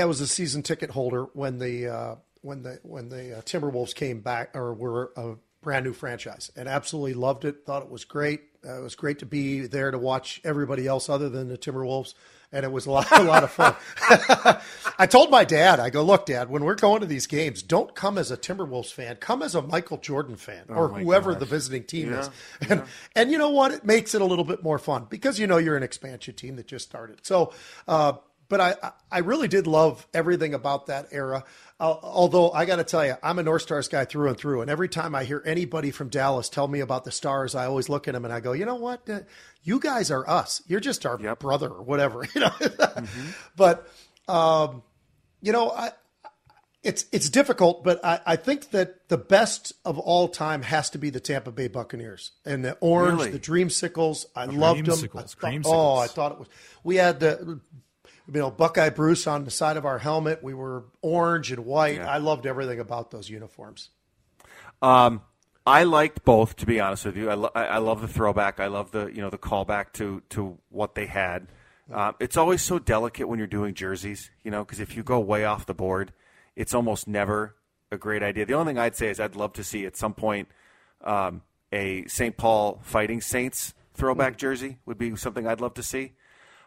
I 0.00 0.04
was 0.06 0.20
a 0.20 0.26
season 0.26 0.62
ticket 0.62 0.90
holder 0.90 1.24
when 1.34 1.58
the 1.58 1.88
uh, 1.88 2.14
when 2.40 2.62
the 2.62 2.80
when 2.82 3.08
the 3.10 3.38
uh, 3.38 3.42
Timberwolves 3.42 3.94
came 3.94 4.20
back 4.20 4.56
or 4.56 4.72
were 4.74 5.12
a 5.16 5.34
brand 5.62 5.84
new 5.84 5.92
franchise, 5.92 6.50
and 6.56 6.68
absolutely 6.68 7.14
loved 7.14 7.44
it. 7.44 7.64
Thought 7.66 7.82
it 7.82 7.90
was 7.90 8.04
great. 8.04 8.40
Uh, 8.66 8.78
it 8.78 8.82
was 8.82 8.94
great 8.94 9.18
to 9.20 9.26
be 9.26 9.60
there 9.66 9.90
to 9.90 9.98
watch 9.98 10.40
everybody 10.44 10.86
else 10.86 11.08
other 11.08 11.28
than 11.28 11.48
the 11.48 11.58
Timberwolves, 11.58 12.14
and 12.52 12.64
it 12.64 12.70
was 12.70 12.86
a 12.86 12.90
lot 12.90 13.10
a 13.12 13.22
lot 13.22 13.44
of 13.44 13.50
fun. 13.50 13.74
I 14.98 15.06
told 15.06 15.30
my 15.30 15.44
dad, 15.44 15.80
I 15.80 15.90
go, 15.90 16.02
look, 16.02 16.26
Dad, 16.26 16.50
when 16.50 16.64
we're 16.64 16.74
going 16.74 17.00
to 17.00 17.06
these 17.06 17.26
games, 17.26 17.62
don't 17.62 17.94
come 17.94 18.18
as 18.18 18.30
a 18.30 18.36
Timberwolves 18.36 18.92
fan, 18.92 19.16
come 19.16 19.42
as 19.42 19.54
a 19.54 19.62
Michael 19.62 19.96
Jordan 19.96 20.36
fan 20.36 20.64
or 20.68 20.88
whoever 20.88 21.32
gosh. 21.32 21.40
the 21.40 21.46
visiting 21.46 21.84
team 21.84 22.12
is. 22.12 22.30
And 22.68 22.84
and 23.16 23.30
you 23.30 23.38
know 23.38 23.50
what? 23.50 23.72
It 23.72 23.84
makes 23.84 24.14
it 24.14 24.22
a 24.22 24.24
little 24.24 24.44
bit 24.44 24.62
more 24.62 24.78
fun 24.78 25.06
because 25.08 25.38
you 25.38 25.46
know 25.46 25.58
you're 25.58 25.76
an 25.76 25.82
expansion 25.82 26.34
team 26.34 26.56
that 26.56 26.66
just 26.66 26.88
started. 26.88 27.20
So, 27.22 27.52
uh, 27.88 28.14
but 28.52 28.60
I 28.60 28.92
I- 29.10 29.18
really 29.20 29.48
did 29.48 29.66
love 29.66 30.06
everything 30.12 30.52
about 30.52 30.86
that 30.86 31.08
era. 31.10 31.42
Uh, 31.80 31.96
although 32.02 32.52
I 32.52 32.64
got 32.66 32.76
to 32.76 32.84
tell 32.84 33.04
you, 33.04 33.14
I'm 33.22 33.38
a 33.38 33.42
North 33.42 33.62
Stars 33.62 33.88
guy 33.88 34.04
through 34.04 34.28
and 34.28 34.36
through. 34.38 34.60
And 34.60 34.70
every 34.70 34.88
time 34.88 35.14
I 35.14 35.24
hear 35.24 35.42
anybody 35.44 35.90
from 35.90 36.08
Dallas 36.10 36.48
tell 36.48 36.68
me 36.68 36.80
about 36.80 37.04
the 37.04 37.10
Stars, 37.10 37.54
I 37.56 37.64
always 37.66 37.88
look 37.88 38.06
at 38.06 38.14
them 38.14 38.24
and 38.24 38.32
I 38.32 38.40
go, 38.40 38.52
you 38.52 38.64
know 38.66 38.76
what? 38.76 39.08
Uh, 39.10 39.20
you 39.64 39.80
guys 39.80 40.10
are 40.10 40.28
us. 40.28 40.62
You're 40.68 40.80
just 40.80 41.04
our 41.06 41.18
Yep. 41.20 41.40
brother 41.40 41.68
or 41.68 41.82
whatever. 41.82 42.24
You 42.34 42.42
know. 42.42 42.52
But 43.56 43.88
um, 44.28 44.82
you 45.40 45.52
know, 45.52 45.70
I, 45.70 45.90
it's 46.82 47.06
it's 47.12 47.28
difficult, 47.30 47.84
but 47.84 48.04
I, 48.04 48.20
I 48.26 48.36
think 48.36 48.70
that 48.70 49.08
the 49.08 49.16
best 49.18 49.72
of 49.84 49.98
all 49.98 50.28
time 50.28 50.62
has 50.62 50.90
to 50.90 50.98
be 50.98 51.10
the 51.10 51.20
Tampa 51.20 51.50
Bay 51.52 51.68
Buccaneers 51.68 52.32
and 52.44 52.64
the 52.64 52.76
orange, 52.80 53.18
Really? 53.18 53.30
the 53.32 53.38
Creamsicles. 53.40 54.26
I 54.36 54.46
loved 54.46 54.86
them. 54.86 54.98
I 55.16 55.22
thought- 55.22 55.62
oh, 55.66 55.96
I 55.96 56.06
thought 56.08 56.32
it 56.32 56.38
was. 56.38 56.48
We 56.84 56.96
had 56.96 57.20
the 57.20 57.60
you 58.26 58.40
know 58.40 58.50
Bucco 58.50 58.90
Bruce 58.90 59.26
on 59.26 59.44
the 59.44 59.50
side 59.50 59.76
of 59.76 59.84
our 59.84 59.98
helmet. 59.98 60.42
We 60.42 60.54
were 60.54 60.84
orange 61.00 61.52
and 61.52 61.64
white. 61.64 62.00
I 62.00 62.18
loved 62.18 62.46
everything 62.46 62.80
about 62.80 63.10
those 63.10 63.28
uniforms. 63.30 63.90
Um, 64.80 65.22
I 65.66 65.84
liked 65.84 66.24
both, 66.24 66.56
to 66.56 66.66
be 66.66 66.80
honest 66.80 67.04
with 67.04 67.16
you. 67.16 67.30
I, 67.30 67.34
lo- 67.34 67.50
I 67.54 67.64
I 67.64 67.78
love 67.78 68.00
the 68.00 68.08
throwback. 68.08 68.60
I 68.60 68.66
love 68.66 68.90
the 68.90 69.06
you 69.06 69.22
know 69.22 69.30
the 69.30 69.38
callback 69.38 69.92
to 69.94 70.22
to 70.30 70.58
what 70.68 70.94
they 70.94 71.06
had. 71.06 71.48
Uh, 71.92 72.12
it's 72.20 72.36
always 72.36 72.62
so 72.62 72.78
delicate 72.78 73.28
when 73.28 73.38
you're 73.38 73.46
doing 73.46 73.74
jerseys, 73.74 74.30
you 74.44 74.50
know, 74.50 74.64
because 74.64 74.80
if 74.80 74.96
you 74.96 75.02
go 75.02 75.20
way 75.20 75.44
off 75.44 75.66
the 75.66 75.74
board, 75.74 76.12
it's 76.56 76.74
almost 76.74 77.06
never 77.06 77.56
a 77.90 77.98
great 77.98 78.22
idea. 78.22 78.46
The 78.46 78.54
only 78.54 78.72
thing 78.72 78.78
I'd 78.78 78.96
say 78.96 79.08
is 79.08 79.20
I'd 79.20 79.36
love 79.36 79.52
to 79.54 79.64
see 79.64 79.84
at 79.84 79.96
some 79.96 80.14
point 80.14 80.48
um, 81.02 81.42
a 81.70 82.06
St. 82.06 82.36
Paul 82.36 82.80
Fighting 82.82 83.20
Saints 83.20 83.74
throwback 83.94 84.38
jersey 84.38 84.78
would 84.86 84.96
be 84.96 85.14
something 85.16 85.46
I'd 85.46 85.60
love 85.60 85.74
to 85.74 85.82
see. 85.82 86.12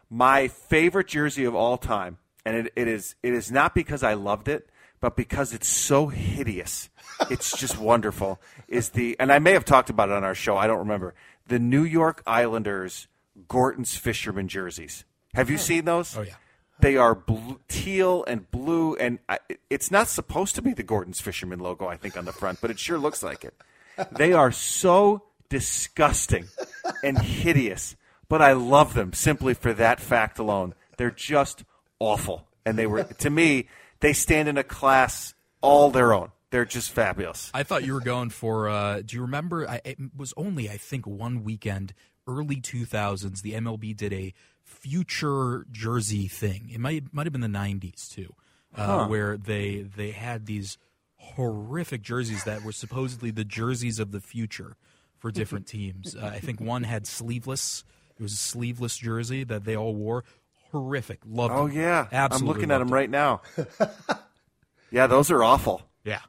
My 0.08 0.48
favorite 0.48 1.08
jersey 1.08 1.44
of 1.44 1.54
all 1.54 1.76
time, 1.78 2.18
and 2.44 2.56
it, 2.56 2.72
it 2.76 2.88
is 2.88 3.14
it 3.22 3.34
is 3.34 3.50
not 3.50 3.74
because 3.74 4.02
I 4.02 4.14
loved 4.14 4.48
it, 4.48 4.68
but 5.00 5.16
because 5.16 5.52
it's 5.52 5.68
so 5.68 6.08
hideous. 6.08 6.88
It's 7.30 7.56
just 7.56 7.78
wonderful. 7.78 8.40
Is 8.68 8.90
the 8.90 9.16
and 9.18 9.32
I 9.32 9.38
may 9.38 9.52
have 9.52 9.64
talked 9.64 9.90
about 9.90 10.10
it 10.10 10.14
on 10.14 10.24
our 10.24 10.34
show. 10.34 10.56
I 10.56 10.66
don't 10.66 10.78
remember 10.78 11.14
the 11.46 11.58
New 11.58 11.84
York 11.84 12.22
Islanders 12.26 13.08
Gorton's 13.48 13.96
Fisherman 13.96 14.48
jerseys. 14.48 15.04
Have 15.34 15.50
you 15.50 15.56
oh. 15.56 15.60
seen 15.60 15.84
those? 15.84 16.16
Oh 16.16 16.22
yeah. 16.22 16.34
They 16.78 16.96
are 16.96 17.14
blue, 17.14 17.60
teal 17.68 18.22
and 18.26 18.50
blue, 18.50 18.96
and 18.96 19.18
I, 19.28 19.38
it's 19.70 19.90
not 19.90 20.08
supposed 20.08 20.54
to 20.56 20.62
be 20.62 20.74
the 20.74 20.82
Gorton's 20.82 21.20
Fisherman 21.20 21.58
logo, 21.58 21.86
I 21.86 21.96
think, 21.96 22.18
on 22.18 22.26
the 22.26 22.32
front, 22.32 22.60
but 22.60 22.70
it 22.70 22.78
sure 22.78 22.98
looks 22.98 23.22
like 23.22 23.44
it. 23.44 23.54
They 24.12 24.34
are 24.34 24.52
so 24.52 25.22
disgusting 25.48 26.48
and 27.02 27.18
hideous, 27.18 27.96
but 28.28 28.42
I 28.42 28.52
love 28.52 28.94
them 28.94 29.12
simply 29.12 29.54
for 29.54 29.72
that 29.74 30.00
fact 30.00 30.38
alone. 30.38 30.74
They're 30.96 31.10
just 31.10 31.64
awful, 31.98 32.46
and 32.64 32.78
they 32.78 32.86
were 32.86 33.04
to 33.04 33.30
me 33.30 33.68
they 34.00 34.12
stand 34.12 34.48
in 34.48 34.58
a 34.58 34.64
class 34.64 35.34
all 35.60 35.90
their 35.90 36.12
own. 36.12 36.30
They're 36.50 36.64
just 36.64 36.92
fabulous. 36.92 37.50
I 37.52 37.64
thought 37.64 37.84
you 37.84 37.92
were 37.92 38.00
going 38.00 38.30
for. 38.30 38.68
Uh, 38.68 39.02
do 39.04 39.16
you 39.16 39.22
remember? 39.22 39.68
I, 39.68 39.80
it 39.84 39.98
was 40.16 40.32
only 40.36 40.70
I 40.70 40.76
think 40.76 41.06
one 41.06 41.44
weekend, 41.44 41.92
early 42.26 42.60
two 42.60 42.84
thousands. 42.84 43.42
The 43.42 43.54
MLB 43.54 43.96
did 43.96 44.12
a 44.12 44.32
future 44.62 45.66
jersey 45.70 46.28
thing. 46.28 46.70
It 46.72 46.80
might 46.80 47.12
might 47.12 47.26
have 47.26 47.32
been 47.32 47.40
the 47.42 47.48
nineties 47.48 48.08
too, 48.08 48.34
uh, 48.74 49.06
where 49.06 49.36
they 49.36 49.82
they 49.82 50.12
had 50.12 50.46
these 50.46 50.78
horrific 51.16 52.02
jerseys 52.02 52.44
that 52.44 52.62
were 52.62 52.72
supposedly 52.72 53.30
the 53.30 53.44
jerseys 53.44 53.98
of 53.98 54.12
the 54.12 54.20
future 54.20 54.76
for 55.18 55.30
different 55.30 55.66
teams. 55.66 56.14
Uh, 56.14 56.30
I 56.34 56.38
think 56.38 56.60
one 56.60 56.84
had 56.84 57.06
sleeveless. 57.06 57.84
It 58.18 58.22
was 58.22 58.32
a 58.32 58.36
sleeveless 58.36 58.96
jersey 58.96 59.44
that 59.44 59.64
they 59.64 59.76
all 59.76 59.94
wore. 59.94 60.24
Horrific. 60.72 61.20
Loved 61.26 61.54
Oh 61.54 61.68
them. 61.68 61.76
yeah, 61.76 62.06
absolutely. 62.12 62.48
I'm 62.50 62.54
looking 62.56 62.70
at 62.70 62.78
loved 62.78 62.88
them 62.88 62.94
right 62.94 63.10
now. 63.10 63.42
yeah, 64.90 65.06
those 65.06 65.30
are 65.30 65.42
awful. 65.42 65.82
Yeah, 66.04 66.20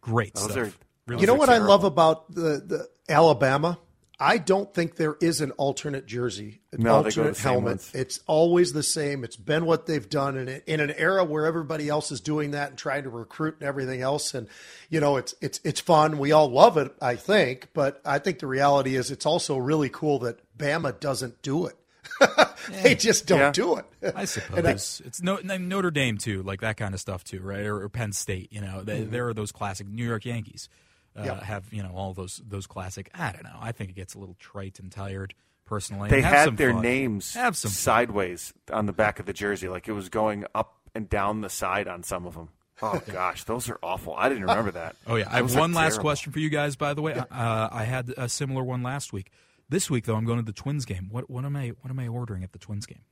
great 0.00 0.34
Those 0.34 0.44
stuff. 0.44 0.56
are. 0.56 0.72
Really 1.06 1.20
you 1.22 1.26
know 1.26 1.34
are 1.34 1.38
what 1.38 1.48
I 1.48 1.58
love 1.58 1.84
about 1.84 2.32
the, 2.34 2.62
the 2.64 2.88
Alabama? 3.08 3.78
I 4.22 4.36
don't 4.36 4.72
think 4.74 4.96
there 4.96 5.16
is 5.20 5.40
an 5.40 5.50
alternate 5.52 6.04
jersey, 6.06 6.60
an 6.72 6.82
No, 6.82 6.96
alternate 6.96 7.36
the 7.36 7.40
helmet. 7.42 7.64
ones. 7.64 7.90
It's 7.94 8.20
always 8.26 8.74
the 8.74 8.82
same. 8.82 9.24
It's 9.24 9.36
been 9.36 9.64
what 9.64 9.86
they've 9.86 10.08
done 10.08 10.36
in, 10.36 10.48
a, 10.48 10.60
in 10.66 10.80
an 10.80 10.90
era 10.90 11.24
where 11.24 11.46
everybody 11.46 11.88
else 11.88 12.12
is 12.12 12.20
doing 12.20 12.50
that 12.50 12.68
and 12.68 12.78
trying 12.78 13.04
to 13.04 13.08
recruit 13.10 13.54
and 13.60 13.66
everything 13.66 14.02
else. 14.02 14.34
And 14.34 14.46
you 14.90 15.00
know, 15.00 15.16
it's 15.16 15.34
it's 15.40 15.58
it's 15.64 15.80
fun. 15.80 16.18
We 16.18 16.32
all 16.32 16.50
love 16.50 16.76
it, 16.76 16.94
I 17.00 17.16
think. 17.16 17.68
But 17.72 18.02
I 18.04 18.18
think 18.18 18.40
the 18.40 18.46
reality 18.46 18.94
is, 18.94 19.10
it's 19.10 19.24
also 19.24 19.56
really 19.56 19.88
cool 19.88 20.18
that 20.20 20.38
Bama 20.58 21.00
doesn't 21.00 21.40
do 21.40 21.64
it. 21.66 21.76
they 22.82 22.94
just 22.94 23.26
don't 23.26 23.38
Yeah. 23.38 23.52
do 23.52 23.76
it. 23.76 23.86
I 24.14 24.26
suppose 24.26 25.00
it's 25.04 25.22
no, 25.22 25.36
Notre 25.42 25.90
Dame 25.90 26.18
too, 26.18 26.42
like 26.42 26.60
that 26.60 26.76
kind 26.76 26.92
of 26.94 27.00
stuff 27.00 27.24
too, 27.24 27.40
right? 27.40 27.64
Or, 27.64 27.82
or 27.82 27.88
Penn 27.88 28.12
State. 28.12 28.52
You 28.52 28.60
know, 28.60 28.82
they, 28.82 29.00
mm-hmm. 29.00 29.10
there 29.12 29.28
are 29.28 29.34
those 29.34 29.52
classic 29.52 29.88
New 29.88 30.04
York 30.06 30.24
Yankees. 30.26 30.68
Uh, 31.16 31.22
Yep. 31.24 31.42
Have 31.42 31.72
you 31.72 31.82
know 31.82 31.92
all 31.94 32.14
those 32.14 32.40
those 32.46 32.66
classic? 32.66 33.10
I 33.14 33.32
don't 33.32 33.44
know. 33.44 33.58
I 33.60 33.72
think 33.72 33.90
it 33.90 33.94
gets 33.94 34.14
a 34.14 34.18
little 34.18 34.36
trite 34.38 34.78
and 34.78 34.90
tired. 34.92 35.34
Personally, 35.66 36.10
They 36.10 36.20
Have 36.22 36.30
some 36.44 36.50
had 36.52 36.56
their 36.56 36.72
fun. 36.72 36.82
names 36.82 37.34
Have 37.34 37.56
some 37.56 37.68
fun. 37.70 37.74
sideways 37.76 38.52
on 38.72 38.86
the 38.86 38.92
back 38.92 39.20
of 39.20 39.26
the 39.26 39.32
jersey, 39.32 39.68
like 39.68 39.86
it 39.88 39.92
was 39.92 40.08
going 40.08 40.44
up 40.54 40.78
and 40.94 41.08
down 41.08 41.42
the 41.42 41.50
side 41.50 41.86
on 41.88 42.02
some 42.02 42.26
of 42.26 42.34
them. 42.34 42.48
Oh 42.82 42.98
gosh, 43.12 43.44
those 43.44 43.68
are 43.68 43.78
awful. 43.82 44.14
I 44.16 44.28
didn't 44.30 44.44
remember 44.46 44.70
that. 44.70 44.96
Oh 45.06 45.16
yeah, 45.16 45.28
I 45.30 45.36
have 45.36 45.48
Those 45.48 45.56
are 45.56 45.60
one 45.60 45.72
last 45.74 45.90
terrible. 45.94 46.02
question 46.08 46.32
for 46.32 46.38
you 46.38 46.48
guys. 46.48 46.76
By 46.76 46.94
the 46.94 47.02
way, 47.02 47.12
uh, 47.14 47.24
I 47.70 47.84
had 47.84 48.14
a 48.16 48.26
similar 48.26 48.64
one 48.64 48.82
last 48.82 49.12
week. 49.12 49.30
This 49.68 49.90
week 49.90 50.06
though, 50.06 50.16
I'm 50.16 50.24
going 50.24 50.38
to 50.38 50.44
the 50.44 50.52
Twins 50.54 50.86
game. 50.86 51.08
What 51.10 51.28
what 51.28 51.44
am 51.44 51.56
I 51.56 51.68
what 51.82 51.90
am 51.90 51.98
I 51.98 52.08
ordering 52.08 52.42
at 52.42 52.52
the 52.52 52.58
Twins 52.58 52.86
game? 52.86 53.02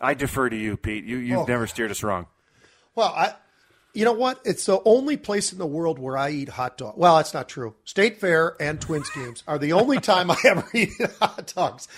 I 0.00 0.14
defer 0.14 0.50
to 0.50 0.56
you, 0.56 0.76
Pete. 0.76 1.04
You 1.04 1.16
you've 1.16 1.38
Oh. 1.40 1.44
never 1.44 1.66
steered 1.66 1.90
us 1.90 2.02
wrong. 2.02 2.26
Well, 2.94 3.08
I, 3.08 3.34
you 3.94 4.04
know 4.04 4.12
what? 4.12 4.40
It's 4.44 4.66
the 4.66 4.80
only 4.84 5.16
place 5.16 5.52
in 5.52 5.58
the 5.58 5.66
world 5.66 5.98
where 5.98 6.16
I 6.16 6.30
eat 6.30 6.48
hot 6.48 6.78
dog. 6.78 6.94
Well, 6.96 7.16
that's 7.16 7.34
not 7.34 7.48
true. 7.48 7.74
State 7.84 8.18
Fair 8.20 8.56
and 8.60 8.80
Twins 8.80 9.10
games 9.10 9.42
are 9.46 9.58
the 9.58 9.72
only 9.74 9.98
time 10.00 10.30
I 10.30 10.36
ever 10.44 10.66
eat 10.74 10.90
hot 11.20 11.52
dogs. 11.54 11.88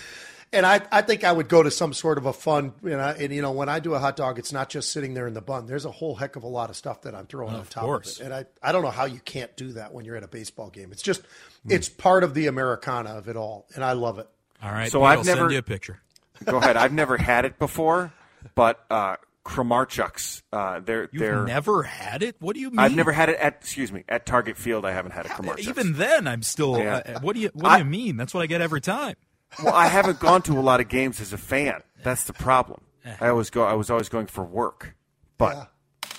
And 0.53 0.65
I, 0.65 0.81
I 0.91 1.01
think 1.01 1.23
I 1.25 1.31
would 1.33 1.49
go 1.49 1.63
to 1.63 1.71
some 1.71 1.91
sort 1.91 2.17
of 2.17 2.25
a 2.27 2.31
fun, 2.31 2.73
you 2.83 2.91
know, 2.91 2.99
and 3.17 3.33
you 3.33 3.41
know, 3.41 3.51
when 3.51 3.67
I 3.67 3.79
do 3.79 3.93
a 3.93 3.99
hot 3.99 4.15
dog, 4.15 4.39
it's 4.39 4.53
not 4.53 4.69
just 4.69 4.91
sitting 4.91 5.13
there 5.13 5.27
in 5.27 5.33
the 5.33 5.41
bun. 5.41 5.65
There's 5.65 5.83
a 5.85 5.91
whole 5.91 6.15
heck 6.15 6.35
of 6.37 6.43
a 6.43 6.47
lot 6.47 6.69
of 6.69 6.77
stuff 6.77 7.01
that 7.01 7.13
I'm 7.13 7.25
throwing 7.25 7.53
on 7.55 7.59
Of 7.61 7.69
top 7.69 7.83
course. 7.83 8.19
of 8.19 8.21
it. 8.21 8.25
And 8.25 8.33
I, 8.33 8.45
I 8.69 8.71
don't 8.71 8.81
know 8.83 8.91
how 8.91 9.05
you 9.05 9.19
can't 9.19 9.53
do 9.57 9.73
that 9.73 9.93
when 9.93 10.05
you're 10.05 10.15
at 10.15 10.23
a 10.23 10.27
baseball 10.29 10.69
game. 10.69 10.91
It's 10.93 11.01
just, 11.01 11.21
Hmm. 11.63 11.71
it's 11.71 11.89
part 11.89 12.23
of 12.23 12.33
the 12.35 12.47
Americana 12.47 13.11
of 13.17 13.27
it 13.27 13.35
all. 13.35 13.65
And 13.75 13.83
I 13.83 13.93
love 13.93 14.19
it. 14.19 14.29
All 14.63 14.71
right, 14.71 14.89
So 14.89 14.99
Pete, 14.99 15.07
I've 15.07 15.17
I'll 15.19 15.23
never- 15.25 15.39
send 15.41 15.51
you 15.51 15.57
a 15.57 15.63
picture. 15.63 15.99
Go 16.45 16.57
ahead. 16.57 16.77
I've 16.77 16.93
never 16.93 17.17
had 17.17 17.43
it 17.45 17.57
before, 17.59 18.13
but 18.55 18.79
uh, 18.89 19.15
Kramarczuk's. 19.45 20.43
Uh, 20.51 20.79
they're 20.79 21.09
You've 21.11 21.21
they're. 21.21 21.45
never 21.45 21.83
had 21.83 22.23
it? 22.23 22.35
What 22.39 22.55
do 22.55 22.59
you 22.59 22.71
mean? 22.71 22.79
I've 22.79 22.95
never 22.95 23.11
had 23.11 23.29
it 23.29 23.37
at. 23.37 23.55
Excuse 23.61 23.91
me, 23.91 24.03
at 24.09 24.25
Target 24.25 24.57
Field. 24.57 24.85
I 24.85 24.91
haven't 24.91 25.11
had 25.11 25.25
a 25.25 25.29
Kramarczuk's. 25.29 25.67
Even 25.67 25.93
then, 25.93 26.27
I'm 26.27 26.41
still. 26.43 26.77
Yeah. 26.79 27.01
Uh, 27.05 27.19
what 27.21 27.35
do 27.35 27.41
you 27.41 27.49
What 27.53 27.71
I- 27.71 27.77
do 27.77 27.83
you 27.85 27.89
mean? 27.89 28.17
That's 28.17 28.33
what 28.33 28.41
I 28.41 28.47
get 28.47 28.61
every 28.61 28.81
time. 28.81 29.15
Well, 29.63 29.73
I 29.73 29.87
haven't 29.87 30.19
gone 30.19 30.41
to 30.43 30.53
a 30.53 30.61
lot 30.61 30.79
of 30.81 30.89
games 30.89 31.21
as 31.21 31.31
a 31.31 31.37
fan. 31.37 31.81
That's 32.03 32.23
the 32.25 32.33
problem. 32.33 32.81
Eh. 33.05 33.15
I 33.21 33.27
always 33.29 33.49
go. 33.49 33.63
I 33.63 33.73
was 33.73 33.89
always 33.89 34.09
going 34.09 34.25
for 34.25 34.43
work, 34.43 34.95
but 35.37 35.71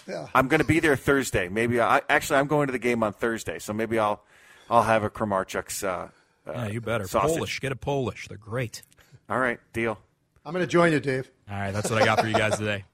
Yeah. 0.09 0.29
I'm 0.35 0.49
going 0.49 0.61
to 0.61 0.67
be 0.67 0.81
there 0.81 0.97
Thursday. 0.97 1.49
Maybe 1.49 1.81
I 1.81 2.01
actually 2.09 2.39
I'm 2.39 2.47
going 2.47 2.69
to 2.69 2.73
the 2.73 2.79
game 2.79 3.03
on 3.03 3.13
Thursday, 3.13 3.59
so 3.59 3.73
maybe 3.73 3.99
I'll 3.99 4.23
I'll 4.71 4.85
have 4.85 5.03
a 5.03 5.11
Kramarczuk's. 5.11 5.83
Uh, 5.85 6.09
uh, 6.47 6.53
Yeah, 6.53 6.67
you 6.69 6.81
better. 6.81 7.07
sausage. 7.09 7.37
Polish. 7.37 7.61
Get 7.61 7.73
a 7.73 7.77
Polish. 7.77 8.29
They're 8.29 8.39
great. 8.39 8.83
All 9.29 9.39
right, 9.41 9.59
deal. 9.73 9.99
I'm 10.45 10.53
going 10.53 10.65
to 10.65 10.71
join 10.71 10.93
you, 10.93 11.01
Dave. 11.01 11.29
All 11.51 11.59
right, 11.59 11.73
that's 11.73 11.91
what 11.91 12.01
I 12.01 12.05
got 12.05 12.21
for 12.21 12.29
you 12.29 12.35
guys 12.35 12.57
today. 12.57 12.85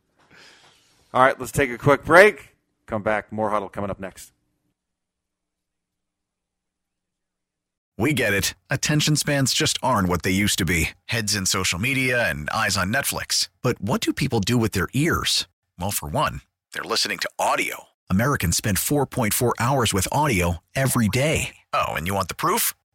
All 1.14 1.22
right, 1.22 1.38
let's 1.38 1.52
take 1.52 1.70
a 1.70 1.78
quick 1.78 2.04
break. 2.04 2.56
Come 2.86 3.02
back. 3.02 3.32
More 3.32 3.50
huddle 3.50 3.68
coming 3.68 3.90
up 3.90 4.00
next. 4.00 4.32
We 7.98 8.14
get 8.14 8.32
it. 8.32 8.54
Attention 8.70 9.16
spans 9.16 9.52
just 9.52 9.78
aren't 9.82 10.08
what 10.08 10.22
they 10.22 10.30
used 10.30 10.58
to 10.58 10.64
be 10.64 10.90
heads 11.06 11.36
in 11.36 11.46
social 11.46 11.78
media 11.78 12.28
and 12.28 12.48
eyes 12.50 12.76
on 12.76 12.92
Netflix. 12.92 13.48
But 13.62 13.80
what 13.80 14.00
do 14.00 14.12
people 14.12 14.40
do 14.40 14.58
with 14.58 14.72
their 14.72 14.88
ears? 14.92 15.46
Well, 15.78 15.90
for 15.90 16.08
one, 16.08 16.40
they're 16.72 16.82
listening 16.82 17.18
to 17.18 17.30
audio. 17.38 17.84
Americans 18.10 18.56
spend 18.56 18.78
4.4 18.78 19.52
hours 19.60 19.94
with 19.94 20.08
audio 20.10 20.58
every 20.74 21.08
day. 21.08 21.56
Oh, 21.72 21.92
and 21.92 22.06
you 22.06 22.14
want 22.14 22.28
the 22.28 22.34
proof? 22.34 22.74